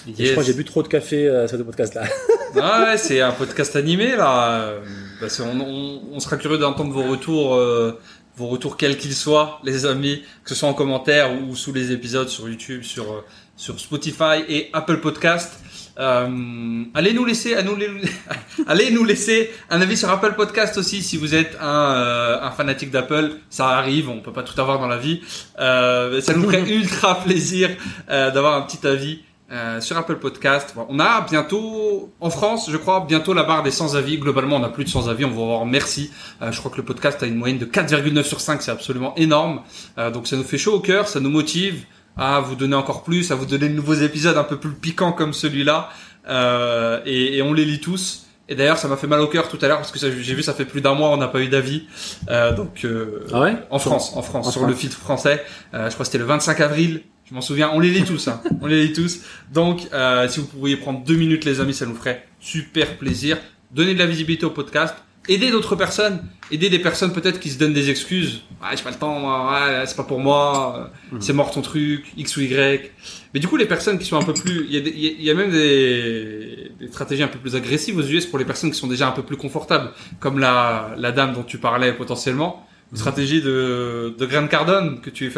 [0.07, 2.05] Je crois que j'ai bu trop de café euh, sur ce podcast-là.
[2.61, 4.72] Ah ouais, c'est un podcast animé là.
[5.20, 7.96] Parce qu'on on, on sera curieux d'entendre vos retours, euh,
[8.36, 11.92] vos retours quels qu'ils soient, les amis, que ce soit en commentaire ou sous les
[11.92, 13.24] épisodes sur YouTube, sur euh,
[13.61, 15.53] sur Spotify et Apple Podcast.
[15.98, 17.76] Euh, allez nous laisser, à nous,
[18.66, 22.51] allez nous laisser un avis sur Apple Podcast aussi si vous êtes un, euh, un
[22.53, 23.32] fanatique d'Apple.
[23.51, 25.20] Ça arrive, on peut pas tout avoir dans la vie.
[25.59, 27.68] Euh, ça nous ferait ultra plaisir
[28.09, 29.20] euh, d'avoir un petit avis.
[29.53, 30.74] Euh, sur Apple Podcast.
[30.88, 34.16] On a bientôt, en France, je crois, bientôt la barre des 100 avis.
[34.18, 35.24] Globalement, on a plus de 100 avis.
[35.24, 36.12] On va voir merci.
[36.40, 38.62] Euh, je crois que le podcast a une moyenne de 4,9 sur 5.
[38.62, 39.62] C'est absolument énorme.
[39.98, 41.84] Euh, donc ça nous fait chaud au cœur, ça nous motive
[42.16, 45.12] à vous donner encore plus, à vous donner de nouveaux épisodes un peu plus piquants
[45.12, 45.88] comme celui-là.
[46.28, 48.26] Euh, et, et on les lit tous.
[48.48, 50.42] Et d'ailleurs, ça m'a fait mal au cœur tout à l'heure parce que j'ai vu,
[50.42, 51.84] ça fait plus d'un mois, on n'a pas eu d'avis.
[52.28, 53.55] Euh, donc, euh, Ah ouais?
[53.70, 54.70] en France, en France, En sur France.
[54.72, 55.44] le feed français.
[55.72, 57.03] Euh, je crois que c'était le 25 avril.
[57.31, 57.70] Je m'en souviens.
[57.72, 58.41] On les lit tous, hein.
[58.61, 59.20] On les lit tous.
[59.53, 63.39] Donc, euh, si vous pouviez prendre deux minutes, les amis, ça nous ferait super plaisir.
[63.70, 64.97] Donner de la visibilité au podcast.
[65.28, 66.22] Aider d'autres personnes.
[66.51, 68.41] Aider des personnes peut-être qui se donnent des excuses.
[68.61, 69.49] Ouais, j'ai pas le temps.
[69.53, 70.91] Ouais, c'est pas pour moi.
[71.12, 72.11] euh, C'est mort ton truc.
[72.16, 72.91] X ou Y.
[73.33, 75.22] Mais du coup, les personnes qui sont un peu plus, il y a, des- il
[75.22, 78.72] y a même des, des stratégies un peu plus agressives aux US pour les personnes
[78.72, 82.66] qui sont déjà un peu plus confortables, comme la, la dame dont tu parlais potentiellement.
[82.93, 85.36] Une stratégie de, de Grant Cardone que tu es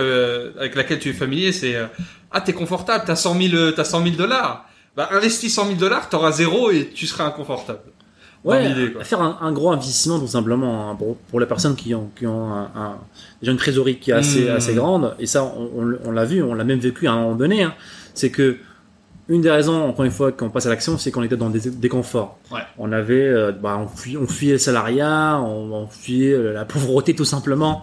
[0.58, 1.86] avec laquelle tu es familier, c'est euh,
[2.30, 4.64] ah t'es confortable, t'as 100 000 t'as 100 000 dollars,
[4.96, 7.80] bah investis 100 000 dollars, t'auras zéro et tu seras inconfortable.
[8.44, 9.04] Ouais, quoi.
[9.04, 12.26] faire un, un gros investissement tout simplement hein, pour, pour les personnes qui ont, qui
[12.26, 12.98] ont un, un-
[13.40, 14.56] déjà une trésorerie qui est assez, Mm.
[14.56, 15.14] assez grande.
[15.20, 17.62] Et ça, on, on on l'a vu, on l'a même vécu à un moment donné.
[17.62, 17.72] hein.
[18.14, 18.56] c'est que
[19.34, 21.70] une des raisons, encore une fois, qu'on passe à l'action, c'est qu'on était dans des
[21.70, 22.38] déconforts.
[22.52, 22.60] Ouais.
[22.78, 27.14] On avait, euh, bah, on, fuy- on fuyait le salariat, on, on fuyait la pauvreté
[27.14, 27.82] tout simplement.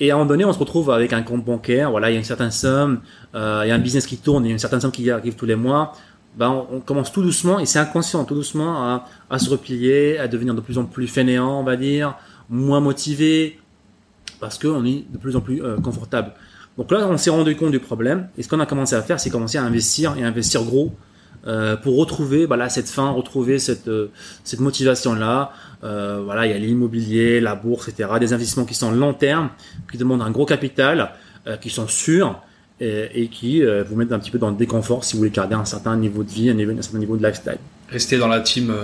[0.00, 1.90] Et à un moment donné, on se retrouve avec un compte bancaire.
[1.90, 3.00] Voilà, il y a une certaine somme,
[3.34, 5.10] euh, il y a un business qui tourne, il y a une certaine somme qui
[5.10, 5.92] arrive tous les mois.
[6.36, 10.18] Ben, on, on commence tout doucement, et c'est inconscient, tout doucement, à, à se replier,
[10.18, 12.14] à devenir de plus en plus fainéant, on va dire,
[12.50, 13.58] moins motivé,
[14.38, 16.32] parce qu'on est de plus en plus euh, confortable.
[16.78, 19.18] Donc là, on s'est rendu compte du problème, et ce qu'on a commencé à faire,
[19.18, 20.92] c'est commencer à investir, et investir gros,
[21.46, 24.10] euh, pour retrouver bah là, cette fin, retrouver cette, euh,
[24.42, 25.52] cette motivation-là.
[25.84, 28.10] Euh, voilà, il y a l'immobilier, la bourse, etc.
[28.18, 29.50] Des investissements qui sont long terme,
[29.90, 31.12] qui demandent un gros capital,
[31.60, 32.40] qui sont sûrs,
[32.80, 35.64] et, qui vous mettent un petit peu dans le déconfort si vous voulez garder un
[35.64, 37.58] certain niveau de vie, un, un certain niveau de lifestyle.
[37.88, 38.74] Rester dans la team,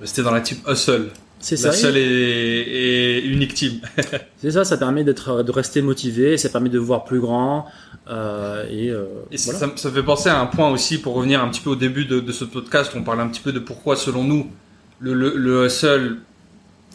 [0.00, 1.08] rester dans la team hustle.
[1.38, 1.72] C'est La ça.
[1.72, 3.80] seule et, et unique team.
[4.38, 7.66] C'est ça, ça permet d'être, de rester motivé, ça permet de voir plus grand,
[8.08, 9.58] euh, et, euh, Et voilà.
[9.58, 12.04] ça, ça fait penser à un point aussi pour revenir un petit peu au début
[12.04, 12.92] de, de ce podcast.
[12.96, 14.50] On parlait un petit peu de pourquoi, selon nous,
[14.98, 16.18] le, le, le hustle,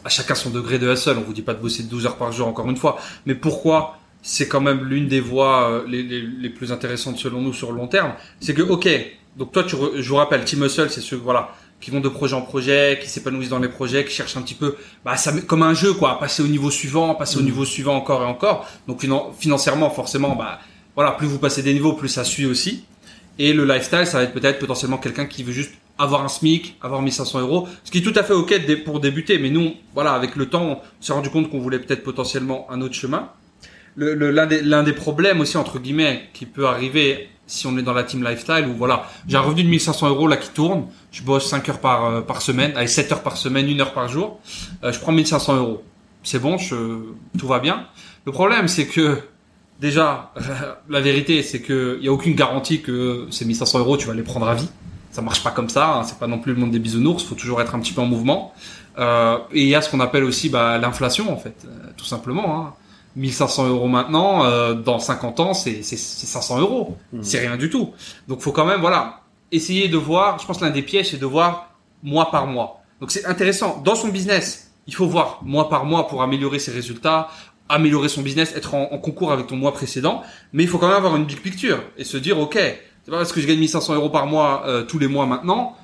[0.03, 1.17] à chacun son degré de hustle.
[1.17, 2.97] On vous dit pas de bosser 12 heures par jour, encore une fois.
[3.25, 7.41] Mais pourquoi c'est quand même l'une des voies euh, les, les, les plus intéressantes selon
[7.41, 8.13] nous sur le long terme.
[8.39, 8.87] C'est que, ok,
[9.37, 11.49] donc toi, tu je vous rappelle, Team Hustle, c'est ceux, voilà,
[11.81, 14.53] qui vont de projet en projet, qui s'épanouissent dans les projets, qui cherchent un petit
[14.53, 17.45] peu, bah, ça, comme un jeu, quoi, passer au niveau suivant, passer au Mm.
[17.45, 18.67] niveau suivant encore et encore.
[18.87, 20.59] Donc, finan- financièrement, forcément, bah,
[20.95, 22.85] voilà, plus vous passez des niveaux, plus ça suit aussi.
[23.39, 26.75] Et le lifestyle, ça va être peut-être potentiellement quelqu'un qui veut juste avoir un SMIC,
[26.81, 29.37] avoir 1500 euros, ce qui est tout à fait ok pour débuter.
[29.39, 32.81] Mais nous, voilà, avec le temps, on s'est rendu compte qu'on voulait peut-être potentiellement un
[32.81, 33.29] autre chemin.
[33.95, 37.77] Le- le- L'un des, l'un des problèmes aussi, entre guillemets, qui peut arriver si on
[37.77, 40.49] est dans la team lifestyle, où voilà, j'ai un revenu de 1500 euros là qui
[40.49, 43.79] tourne, je bosse 5 heures par, euh, par semaine, allez, 7 heures par semaine, 1
[43.81, 44.39] heure par jour,
[44.83, 45.83] euh, je prends 1500 euros.
[46.23, 47.87] C'est bon, tout va bien.
[48.25, 49.19] Le problème, c'est que
[49.81, 50.31] déjà,
[50.89, 54.13] la vérité, c'est que il y a aucune garantie que ces 1500 euros, tu vas
[54.13, 54.69] les prendre à vie.
[55.11, 55.95] Ça marche pas comme ça.
[55.95, 56.03] hein.
[56.03, 57.23] C'est pas non plus le monde des bisounours.
[57.23, 58.53] Faut toujours être un petit peu en mouvement.
[58.97, 61.65] Euh, et il y a ce qu'on appelle aussi bah, l'inflation, en fait,
[61.97, 62.67] tout simplement.
[62.67, 62.73] Hein.
[63.15, 66.97] 1500 euros maintenant, euh, dans 50 ans, c'est c'est- c'est 500 euros.
[67.13, 67.23] Mhm.
[67.23, 67.91] C'est rien du tout.
[68.27, 70.39] Donc, faut quand même, voilà, essayer de voir.
[70.39, 71.71] Je pense que l'un des pièges, c'est de voir
[72.03, 72.81] mois par mois.
[72.99, 73.81] Donc, c'est intéressant.
[73.83, 77.29] Dans son business, il faut voir mois par mois pour améliorer ses résultats,
[77.69, 80.23] améliorer son business, être en, en concours avec ton mois précédent.
[80.53, 83.17] Mais il faut quand même avoir une big picture et se dire, ok, c'est pas
[83.17, 85.75] parce que je gagne 1500 euros par mois euh, tous les mois maintenant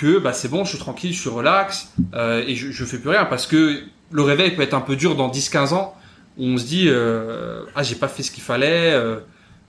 [0.00, 2.96] que bah c'est bon, je suis tranquille, je suis relax euh, et je, je fais
[2.98, 5.94] plus rien parce que le réveil peut être un peu dur dans 10-15 ans
[6.38, 9.16] où on se dit euh, ah j'ai pas fait ce qu'il fallait, euh,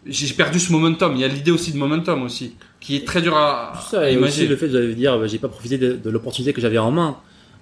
[0.05, 1.13] j'ai perdu ce momentum.
[1.15, 4.01] Il y a l'idée aussi de momentum aussi qui est très dur à, Tout ça,
[4.01, 4.47] à et aussi imaginer.
[4.47, 6.91] le fait de vous dire, bah, j'ai pas profité de, de l'opportunité que j'avais en
[6.91, 7.17] main.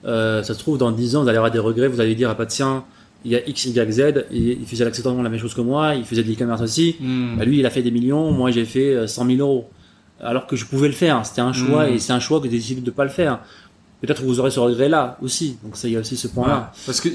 [0.05, 2.29] Euh, ça se trouve, dans 10 ans, vous allez avoir des regrets, vous allez dire,
[2.31, 2.83] ah bah tiens,
[3.23, 3.99] il y a X, Y, Z,
[4.31, 6.95] et il faisait exactement la même chose que moi, il faisait de l'e-commerce aussi.
[6.99, 7.37] Hmm.
[7.37, 9.69] Bah, lui, il a fait des millions, moi j'ai fait euh, 100 000 euros.
[10.19, 11.93] Alors que je pouvais le faire, c'était un choix, Mm.
[11.93, 13.39] et c'est un choix que j'ai décidé de pas le faire.
[14.01, 16.71] Peut-être que vous aurez ce regret-là aussi, donc ça, il y a aussi ce point-là.
[16.87, 17.09] Parce que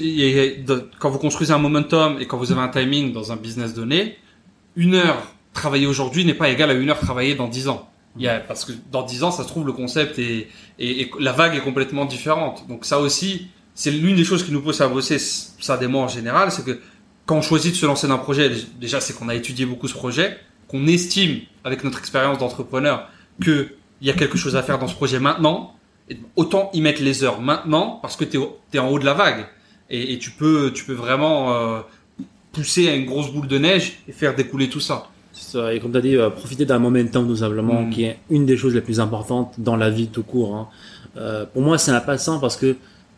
[0.99, 4.17] quand vous construisez un momentum et quand vous avez un timing dans un business donné,
[4.77, 5.21] une heure
[5.53, 7.89] travaillée aujourd'hui n'est pas égale à une heure travaillée dans 10 ans.
[8.17, 10.47] Y a, parce que dans 10 ans, ça se trouve, le concept est,
[10.79, 12.65] et, et la vague est complètement différente.
[12.69, 16.03] Donc ça aussi, c'est l'une des choses qui nous pousse à bosser, ça des mois
[16.03, 16.79] en général, c'est que
[17.27, 19.87] quand on choisit de se lancer dans un projet, déjà c'est qu'on a étudié beaucoup
[19.87, 23.09] ce projet, qu'on estime avec notre expérience d'entrepreneur
[23.41, 23.67] que
[24.01, 25.76] il y a quelque chose à faire dans ce projet maintenant, et
[26.35, 28.37] autant y mettre les heures maintenant parce que tu
[28.73, 29.45] es, en haut de la vague
[29.89, 31.79] et, et tu peux tu peux vraiment euh,
[32.53, 35.07] pousser à une grosse boule de neige et faire découler tout ça.
[35.71, 37.89] Et comme tu as dit, euh, profiter d'un momentum tout simplement, Mm.
[37.91, 40.55] qui est une des choses les plus importantes dans la vie tout court.
[40.55, 40.67] hein.
[41.17, 42.75] Euh, pour moi, c'est passant parce que,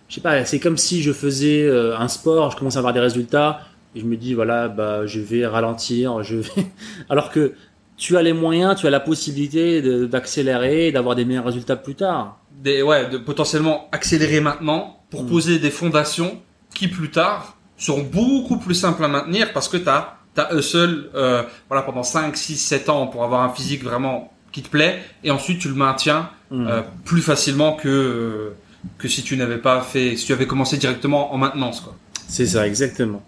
[0.10, 2.94] je sais pas, c'est comme si je faisais euh, un sport, je commence à avoir
[2.94, 3.62] des résultats,
[3.96, 6.50] et je me dis, voilà, bah, je vais ralentir, je vais...
[7.10, 7.54] Alors que
[8.00, 11.96] tu as les moyens, tu as la possibilité de- d'accélérer, d'avoir des meilleurs résultats plus
[11.96, 12.40] tard.
[12.64, 15.28] Des, ouais, de potentiellement accélérer maintenant pour Mm.
[15.28, 16.40] poser des fondations
[16.74, 21.10] qui plus tard seront beaucoup plus simples à maintenir parce que tu as t'as hustle
[21.16, 25.02] euh, voilà pendant 5 6 7 ans pour avoir un physique vraiment qui te plaît
[25.24, 26.68] et ensuite tu le maintiens Mm.
[26.68, 28.56] euh, plus facilement que euh,
[28.98, 31.84] que si tu n'avais pas fait si tu avais commencé directement en maintenance.
[32.28, 33.22] C'est ça, exactement.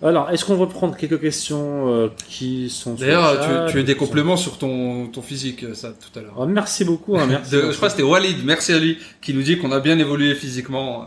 [0.00, 3.94] Alors, est-ce qu'on va prendre quelques questions euh, qui sont D'ailleurs, tu, tu as des
[3.94, 6.34] sont- compléments sur ton, ton physique, euh, ça, tout à l'heure.
[6.36, 7.16] Oh, merci beaucoup.
[7.18, 9.72] hein, merci De- je crois que c'était Walid, merci à lui, qui nous dit qu'on
[9.72, 11.06] a bien évolué physiquement.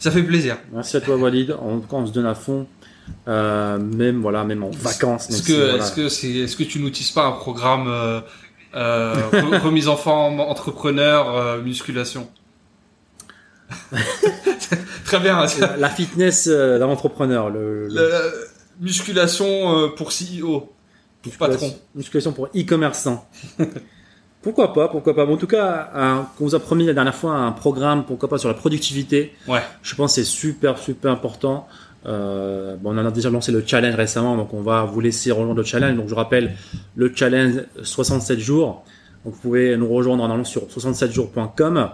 [0.00, 0.58] Ça fait plaisir.
[0.72, 1.52] Merci à toi Walid.
[1.52, 2.66] En tout cas, on se donne à fond,
[3.28, 5.30] euh, même voilà, même en vacances.
[5.30, 5.76] Est-ce que, si, voilà.
[5.78, 8.20] est-ce que c'est, est-ce que tu n'utilises pas un programme euh,
[8.74, 12.28] euh, re- remise en forme, entrepreneur, euh, musculation?
[15.04, 15.44] Très bien.
[15.60, 18.20] La, la fitness euh, d'un entrepreneur, le, le- La
[18.80, 20.72] musculation euh, pour CEO,
[21.22, 21.74] pour patron.
[21.94, 23.28] musculation pour e-commerçant.
[24.42, 25.24] pourquoi pas, pourquoi pas.
[25.26, 28.28] Bon, en tout cas, un, on vous a promis la dernière fois un programme, pourquoi
[28.28, 29.32] pas sur la productivité.
[29.48, 29.62] Ouais.
[29.82, 31.66] Je pense que c'est super, super important.
[32.06, 35.54] Euh, bon, on a déjà lancé le challenge récemment, donc on va vous laisser rejoindre
[35.60, 35.96] le challenge.
[35.96, 36.54] Donc je rappelle
[36.94, 38.84] le challenge 67 jours.
[39.24, 41.90] Donc vous pouvez nous rejoindre en allant sur 67jours.com.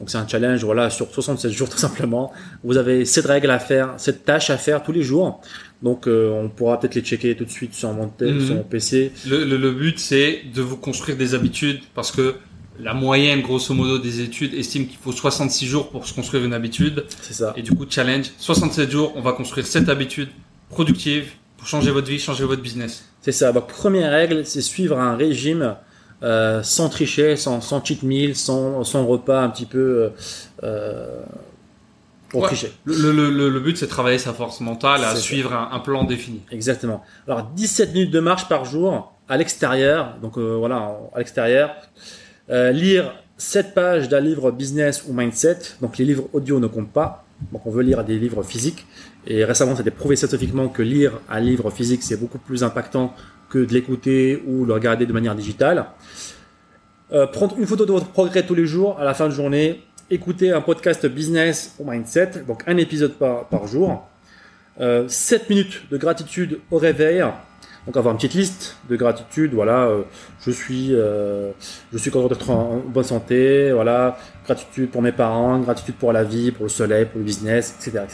[0.00, 2.32] Donc c'est un challenge, voilà, sur 67 jours tout simplement.
[2.64, 5.40] Vous avez cette règles à faire, cette tâche à faire tous les jours.
[5.82, 8.46] Donc euh, on pourra peut-être les checker tout de suite sur mon, t- Mhm.
[8.46, 9.12] sur mon PC.
[9.28, 12.34] Le, le- le but, c'est de vous construire des habitudes parce que
[12.82, 16.54] la moyenne, grosso modo, des études estime qu'il faut 66 jours pour se construire une
[16.54, 17.04] habitude.
[17.20, 17.52] C'est ça.
[17.56, 20.30] Et du coup, challenge, 67 jours, on va construire cette habitude
[20.70, 21.26] productive
[21.58, 23.04] pour changer votre vie, changer votre business.
[23.20, 23.52] C'est ça.
[23.52, 25.74] Donc, première règle, c'est suivre un régime
[26.22, 30.08] euh, sans tricher, sans, sans cheat meal, sans, sans repas un petit peu euh,
[30.64, 31.22] euh,
[32.28, 32.46] pour Ouais.
[32.48, 32.72] tricher.
[32.84, 35.16] Le, le- le- le but, c'est de travailler sa force mentale à ça.
[35.16, 36.40] suivre un, un plan défini.
[36.52, 37.02] Exactement.
[37.26, 41.70] Alors 17 minutes de marche par jour à l'extérieur, donc euh, voilà, à l'extérieur.
[42.48, 47.24] Lire 7 pages d'un livre business ou mindset, donc les livres audio ne comptent pas,
[47.52, 48.86] donc on veut lire des livres physiques.
[49.26, 53.14] Et récemment, c'était prouvé scientifiquement que lire un livre physique, c'est beaucoup plus impactant
[53.50, 55.86] que de l'écouter ou le regarder de manière digitale.
[57.12, 59.82] Euh, prendre une photo de votre progrès tous les jours à la fin de journée.
[60.10, 64.08] Écouter un podcast business ou mindset, donc un épisode par, jour.
[64.80, 67.24] Euh, 7 minutes de gratitude au réveil.
[67.86, 69.52] Donc avoir une petite liste de gratitude.
[69.54, 70.02] Voilà, euh,
[70.44, 71.50] je suis, euh,
[71.92, 73.72] je suis content d'être en, bonne santé.
[73.72, 77.74] Voilà, gratitude pour mes parents, gratitude pour la vie, pour le soleil, pour le business,
[77.80, 78.04] etc.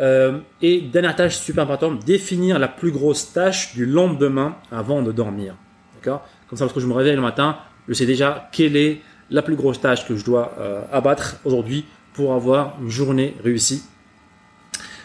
[0.00, 5.10] Euh, et dernière tâche super importante, définir la plus grosse tâche du lendemain avant de
[5.10, 5.56] dormir.
[5.96, 6.26] D'accord?
[6.48, 9.56] Comme ça, lorsque je me réveille le matin, je sais déjà quelle est la plus
[9.56, 11.84] grosse tâche que je dois euh, abattre aujourd'hui
[12.14, 13.82] pour avoir une journée réussie.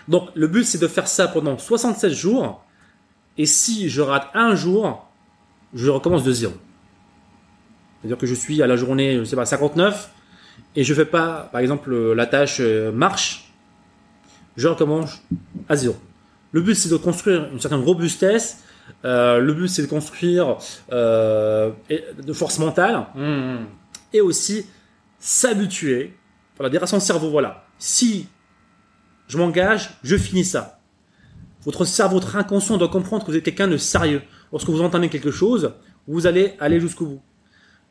[0.08, 2.64] Donc, le but, c'est de faire ça pendant 67 jours.
[3.38, 5.08] Et si je rate un jour,
[5.74, 6.54] je recommence de zéro.
[8.00, 10.12] C'est-à-dire que je suis à la journée, je sais pas, 59,
[10.76, 13.43] et je fais pas, par exemple, la tâche euh, marche,
[14.56, 15.22] je recommence
[15.70, 15.96] à zéro.
[16.52, 18.64] Le but, c'est de construire une certaine robustesse.
[19.06, 20.58] Euh, le but, c'est de construire
[20.92, 23.66] euh, de force mentale Mmh.
[24.14, 24.66] et aussi
[25.20, 26.14] s'habituer.
[26.58, 28.28] Voilà, dire à son cerveau, voilà, si
[29.28, 30.80] je m'engage, je finis ça.
[31.66, 34.22] Votre cerveau, votre inconscient doit comprendre que vous êtes quelqu'un de sérieux.
[34.52, 35.74] Lorsque vous entendez quelque chose,
[36.08, 37.22] vous allez aller jusqu'au bout.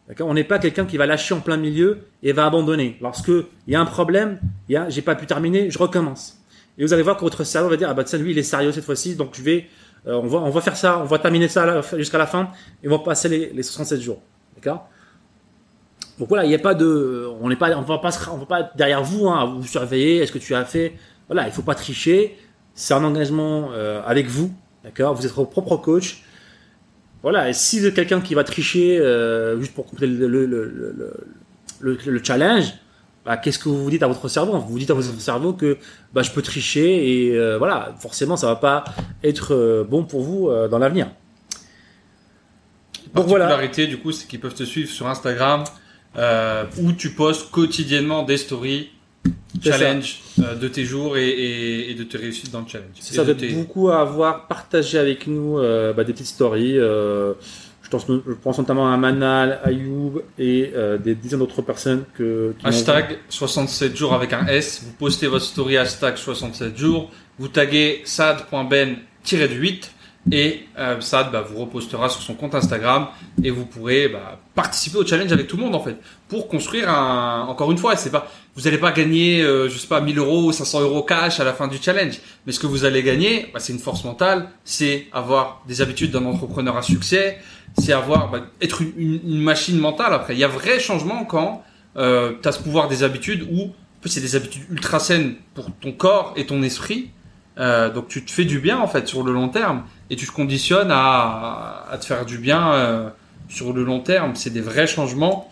[0.09, 0.29] D'accord?
[0.29, 2.99] On n'est pas quelqu'un qui va lâcher en plein milieu et va abandonner.
[3.01, 6.42] Lorsque il y a un problème, il y a, j'ai pas pu terminer, je recommence.
[6.79, 8.43] Et vous allez voir que votre cerveau va dire, ah bah tiens, lui, il est
[8.43, 9.67] sérieux cette fois-ci, donc je vais,
[10.07, 12.51] euh, on va, on va faire ça, on va terminer ça jusqu'à la fin,
[12.83, 14.21] et on va passer les, les 67 jours.
[14.57, 14.89] D'accord?
[16.19, 18.47] Donc voilà, il n'y a pas de, on n'est pas, on va pas, on va
[18.47, 20.19] pas derrière vous, hein, à vous surveiller.
[20.19, 20.95] Est-ce que tu as fait?
[21.29, 22.37] Voilà, il faut pas tricher.
[22.75, 24.53] C'est un engagement euh, avec vous,
[24.85, 25.15] d'accord?
[25.15, 26.23] Vous êtes votre propre coach.
[27.23, 30.47] Voilà, et si vous êtes quelqu'un qui va tricher euh, juste pour compléter le, le,
[30.47, 32.73] le- le challenge,
[33.25, 34.59] bah, qu'est-ce que vous vous dites à votre cerveau?
[34.59, 35.79] Vous vous dites à votre cerveau que
[36.13, 38.85] bah, je peux tricher et euh, voilà, forcément, ça va pas
[39.23, 41.09] être euh, bon pour vous euh, dans l'avenir.
[43.15, 43.47] Donc voilà.
[43.47, 45.65] particularité, du coup, c'est qu'ils peuvent te suivre sur Instagram
[46.79, 48.91] où tu postes quotidiennement des stories,
[49.63, 49.79] ça.
[49.79, 50.21] challenge
[50.61, 52.89] de tes jours et, et, et de tes réussites dans le challenge.
[53.01, 56.79] Ça, vous êtes tes- beaucoup à avoir partagé avec nous bah, des petites stories.
[57.99, 62.55] Je, pense, je pense notamment à Manal, Ayoub et euh, des dizaines d'autres personnes que,
[62.59, 64.83] qui Hashtag 67 jours avec un S.
[64.85, 67.11] Vous postez votre story hashtag 67 jours.
[67.39, 69.91] Vous taguez sad.ben-8
[70.31, 73.09] et euh, Sad bah, vous repostera sur son compte Instagram
[73.43, 75.97] et vous pourrez bah, participer au challenge avec tout le monde en fait
[76.29, 77.47] pour construire un.
[77.49, 80.53] Encore une fois, c'est pas vous n'allez pas gagner euh, je sais pas 1000 euros,
[80.53, 83.59] 500 euros cash à la fin du challenge, mais ce que vous allez gagner, bah,
[83.59, 87.39] c'est une force mentale, c'est avoir des habitudes d'un entrepreneur à succès,
[87.79, 90.13] c'est avoir bah, être une, une- machine mentale.
[90.15, 91.65] Après, il y a vrai changement quand
[91.97, 93.73] euh, tu as ce pouvoir des habitudes où
[94.05, 97.11] c'est des habitudes ultra saines pour ton corps et ton esprit.
[97.59, 100.27] Euh, donc tu te fais du bien en fait sur le long terme et tu
[100.27, 103.09] te conditionnes à, à te faire du bien euh,
[103.49, 104.33] sur le long terme.
[104.35, 105.49] C'est des vrais changements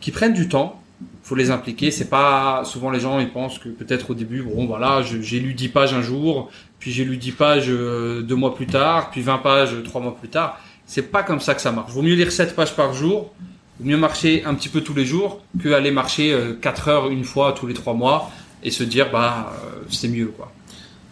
[0.00, 0.80] qui prennent du temps.
[1.22, 1.90] Faut les impliquer.
[1.90, 5.52] C'est pas souvent les gens ils pensent que peut-être au début bon voilà j'ai lu
[5.52, 9.20] 10 pages un jour, puis j'ai lu 10 pages euh, deux mois plus tard, puis
[9.20, 10.58] 20 pages euh, trois mois plus tard.
[10.86, 11.92] C'est pas comme ça que ça marche.
[11.92, 13.34] Vaut mieux lire 7 pages par jour
[13.78, 17.24] Vaut mieux marcher un petit peu tous les jours que aller marcher 4 heures une
[17.24, 18.30] fois tous les 3 mois
[18.62, 20.50] et se dire bah euh, c'est mieux quoi.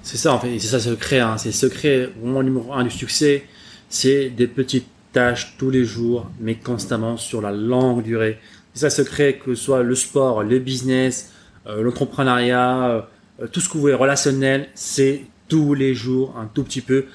[0.07, 1.19] C'est ça, en fait, c'est ça secret.
[1.19, 1.37] Hein.
[1.37, 3.45] C'est secret vraiment numéro un du succès.
[3.89, 8.39] C'est des petites tâches tous les jours, mais constamment sur la longue durée.
[8.73, 11.33] C'est ça secret, que ce soit le sport, le business,
[11.67, 13.01] euh, l'entrepreneuriat, euh,
[13.43, 17.07] euh, tout ce que vous voulez, relationnel, c'est tous les jours un tout petit peu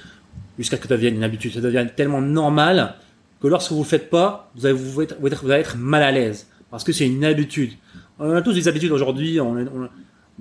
[0.60, 1.54] jusqu'à ce que ça devienne une habitude.
[1.54, 2.96] Ça devienne tellement normal
[3.42, 6.84] que lorsque vous ne le faites pas, vous allez, vous, être, mal à l'aise parce
[6.84, 7.72] que c'est une habitude.
[8.20, 9.40] On a tous des habitudes aujourd'hui.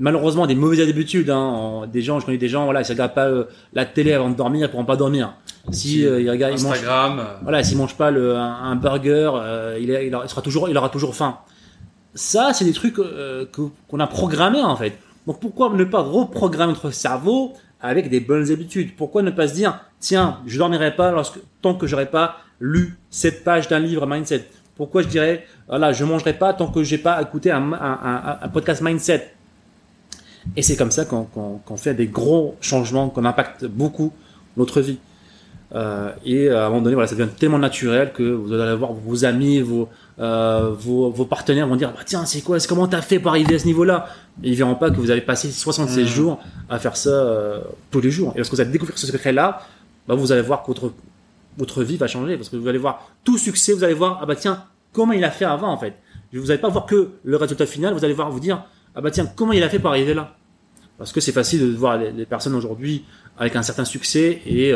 [0.01, 1.31] Malheureusement des mauvaises habitudes.
[1.31, 1.87] Hein.
[1.93, 4.35] Des gens, je connais des gens, voilà, ils regardent pas euh, la télé avant de
[4.35, 5.35] dormir, ils pourront pas dormir.
[5.71, 7.21] Si euh, ils regardent, ils mangent Instagram.
[7.43, 10.43] voilà, s'il mange pas le, un, un burger, euh, il, est- il aura- il sera
[10.43, 11.39] toujours, il aura toujours faim.
[12.15, 13.45] Ça, c'est des trucs euh,
[13.89, 14.99] qu'on a programmés en fait.
[15.27, 18.97] Donc pourquoi ne pas reprogrammer notre cerveau avec des bonnes habitudes?
[18.97, 22.99] Pourquoi ne pas se dire, tiens, je dormirai pas lorsque, tant que j'aurai pas lu
[23.11, 24.47] cette page d'un livre mindset?
[24.77, 28.39] Pourquoi je dirais, voilà, je mangerai pas tant que j'ai pas écouté un, un- un-
[28.43, 29.31] un podcast mindset?
[30.57, 34.13] Et c'est comme ça qu'on fait des gros changements, qu'on impacte beaucoup
[34.57, 34.99] notre vie.
[35.73, 38.93] Euh, et à un moment donné, voilà, ça devient tellement naturel que vous allez voir
[38.93, 39.89] vos amis, vos,
[40.19, 43.55] euh, vos, vos partenaires vont dire bah tiens c'est quoi, comment t'as fait pour arriver
[43.55, 44.09] à ce niveau-là?
[44.43, 46.09] Ils verront pas que vous avez passé 76 Mhm.
[46.09, 47.61] jours à faire ça euh,
[47.93, 48.33] tous les jours.
[48.35, 49.63] Et lorsque vous allez découvrir ce secret-là,
[50.09, 50.93] bah, vous allez voir que votre
[51.57, 54.27] votre vie va changer parce que vous allez voir tout succès, vous allez voir ah
[54.27, 55.95] bah tiens comment il a fait avant en fait?
[56.33, 58.65] Vous n'allez pas voir que le résultat final, vous allez voir vous dire
[58.95, 60.37] ah bah tiens comment il a fait pour arriver là?
[60.99, 63.05] Parce que c'est facile de voir les, personnes aujourd'hui
[63.39, 64.75] avec un certain succès et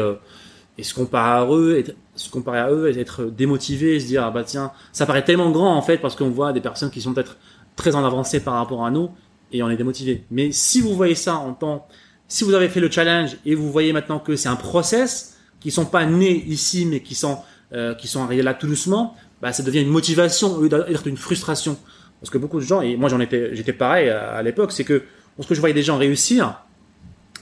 [0.77, 1.85] et se comparer à eux, et
[2.17, 5.51] se comparer à eux, être démotivé, et se dire ah bah tiens, ça paraît tellement
[5.51, 7.37] grand en fait parce qu'on voit des personnes qui sont peut-être
[7.77, 9.11] très en avancée par rapport à nous
[9.53, 10.25] et on est démotivé.
[10.31, 11.87] Mais si vous voyez ça en temps,
[12.27, 15.71] si vous avez fait le challenge et vous voyez maintenant que c'est un process, qui
[15.71, 17.39] sont pas nés ici mais qui sont
[17.73, 21.07] euh, qui sont arrivés là tout doucement, bah ça devient une motivation au lieu d'être
[21.07, 21.79] une frustration.
[22.25, 24.85] Parce que beaucoup de gens et moi j'en étais j'étais pareil à, à l'époque, c'est
[24.85, 25.03] que
[25.37, 26.47] lorsque je voyais des gens réussir,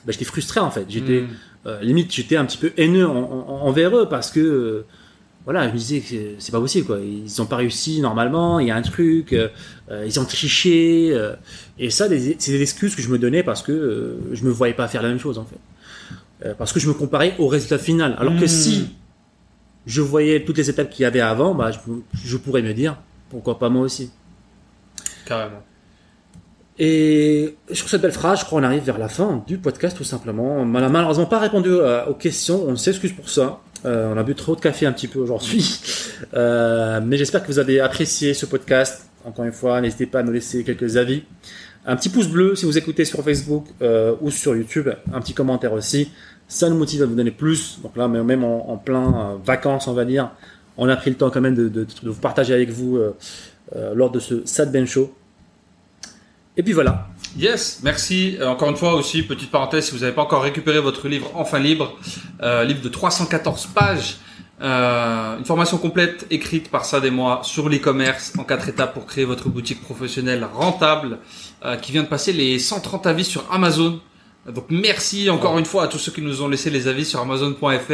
[0.04, 0.86] bah, j'étais frustré en fait.
[0.88, 1.28] J'étais hmm.
[1.68, 4.84] euh, limite j'étais un petit peu haineux en- en- envers eux parce que euh,
[5.44, 8.66] voilà je me disais que c'est pas possible quoi ils ont pas réussi normalement il
[8.66, 9.48] y a un truc euh,
[10.04, 11.16] ils ont triché
[11.78, 14.88] et ça c'est des excuses que je me donnais parce que je me voyais pas
[14.88, 18.34] faire la même chose en fait parce que je me comparais au résultat final alors
[18.36, 18.48] que Mm.
[18.48, 18.88] si
[19.86, 21.78] je voyais toutes les étapes qu'il y avait avant bah je,
[22.24, 22.96] je pourrais me dire
[23.30, 24.10] pourquoi pas moi aussi
[25.26, 25.62] Carrément.
[26.78, 30.04] et sur cette belle phrase, je crois qu'on arrive vers la fin du podcast tout
[30.04, 30.56] simplement.
[30.56, 33.60] On n'a malheureusement pas répondu euh, aux questions, on s'excuse pour ça.
[33.84, 35.80] Euh, on a bu trop de café un petit peu aujourd'hui.
[36.34, 39.10] Euh, mais j'espère que vous avez apprécié ce podcast.
[39.24, 41.24] Encore une fois, n'hésitez pas à nous laisser quelques avis.
[41.84, 43.66] Un petit pouce bleu si vous écoutez sur Facebook
[44.20, 44.88] ou sur YouTube.
[45.12, 46.12] Un petit commentaire aussi.
[46.46, 47.80] Ça nous motive à vous donner plus.
[47.82, 50.30] Donc là, même en, plein vacances, on va dire,
[50.76, 53.00] on a pris le temps quand même de vous partager avec vous
[53.76, 55.14] euh, lors de ce Sad Ben Show.
[56.56, 57.08] Et puis voilà.
[57.38, 58.36] Yes, merci.
[58.38, 61.30] Euh, encore une fois aussi, petite parenthèse, si vous n'avez pas encore récupéré votre livre
[61.34, 61.96] Enfin Libre,
[62.42, 64.16] euh, livre de 314 pages,
[64.60, 69.24] une formation complète écrite par Sad et moi sur l'e-commerce en quatre étapes pour créer
[69.24, 71.18] votre boutique professionnelle rentable,
[71.80, 73.98] qui vient de passer les 130 avis sur Amazon.
[74.46, 77.20] Donc merci encore une fois à tous ceux qui nous ont laissé les avis sur
[77.20, 77.92] Amazon.fr.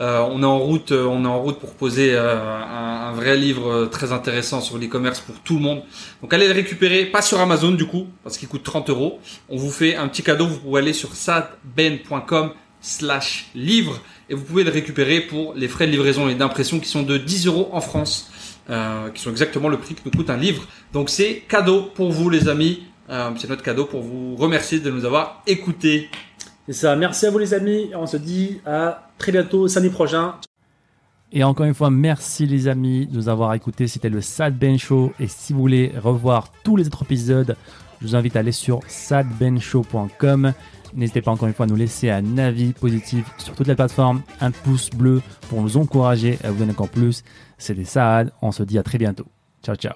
[0.00, 3.36] Euh, on est en route, euh, on est en route pour poser euh, un, vrai
[3.36, 5.82] livre très intéressant sur l'e-commerce pour tout le monde.
[6.22, 9.20] Donc allez le récupérer, pas sur Amazon du coup, parce qu'il coûte 30 euros.
[9.50, 14.44] On vous fait un petit cadeau, vous pouvez aller sur sadben.com slash livre et vous
[14.44, 17.68] pouvez le récupérer pour les frais de livraison et d'impression qui sont de 10 euros
[17.72, 18.30] en France,
[18.70, 20.66] euh, qui sont exactement le prix que nous coûte un livre.
[20.92, 22.82] Donc c'est cadeau pour vous les amis,
[23.36, 26.08] c'est notre cadeau pour vous remercier de nous avoir écoutés.
[26.66, 26.96] C'est ça.
[26.96, 27.90] Merci à vous les amis.
[27.94, 30.34] On se dit à très bientôt, samedi prochain.
[31.32, 33.88] Et encore une fois, merci les amis de nous avoir écoutés.
[33.88, 35.12] C'était le Sad Ben Show.
[35.18, 37.56] Et si vous voulez revoir tous les autres épisodes,
[38.00, 40.52] je vous invite à aller sur sadbenshow.com.
[40.94, 44.20] N'hésitez pas encore une fois à nous laisser un avis positif sur toutes les plateformes,
[44.40, 47.24] un pouce bleu pour nous encourager à vous donner encore plus.
[47.56, 48.30] C'était Saad.
[48.42, 49.26] On se dit à très bientôt.
[49.62, 49.94] Ciao, ciao.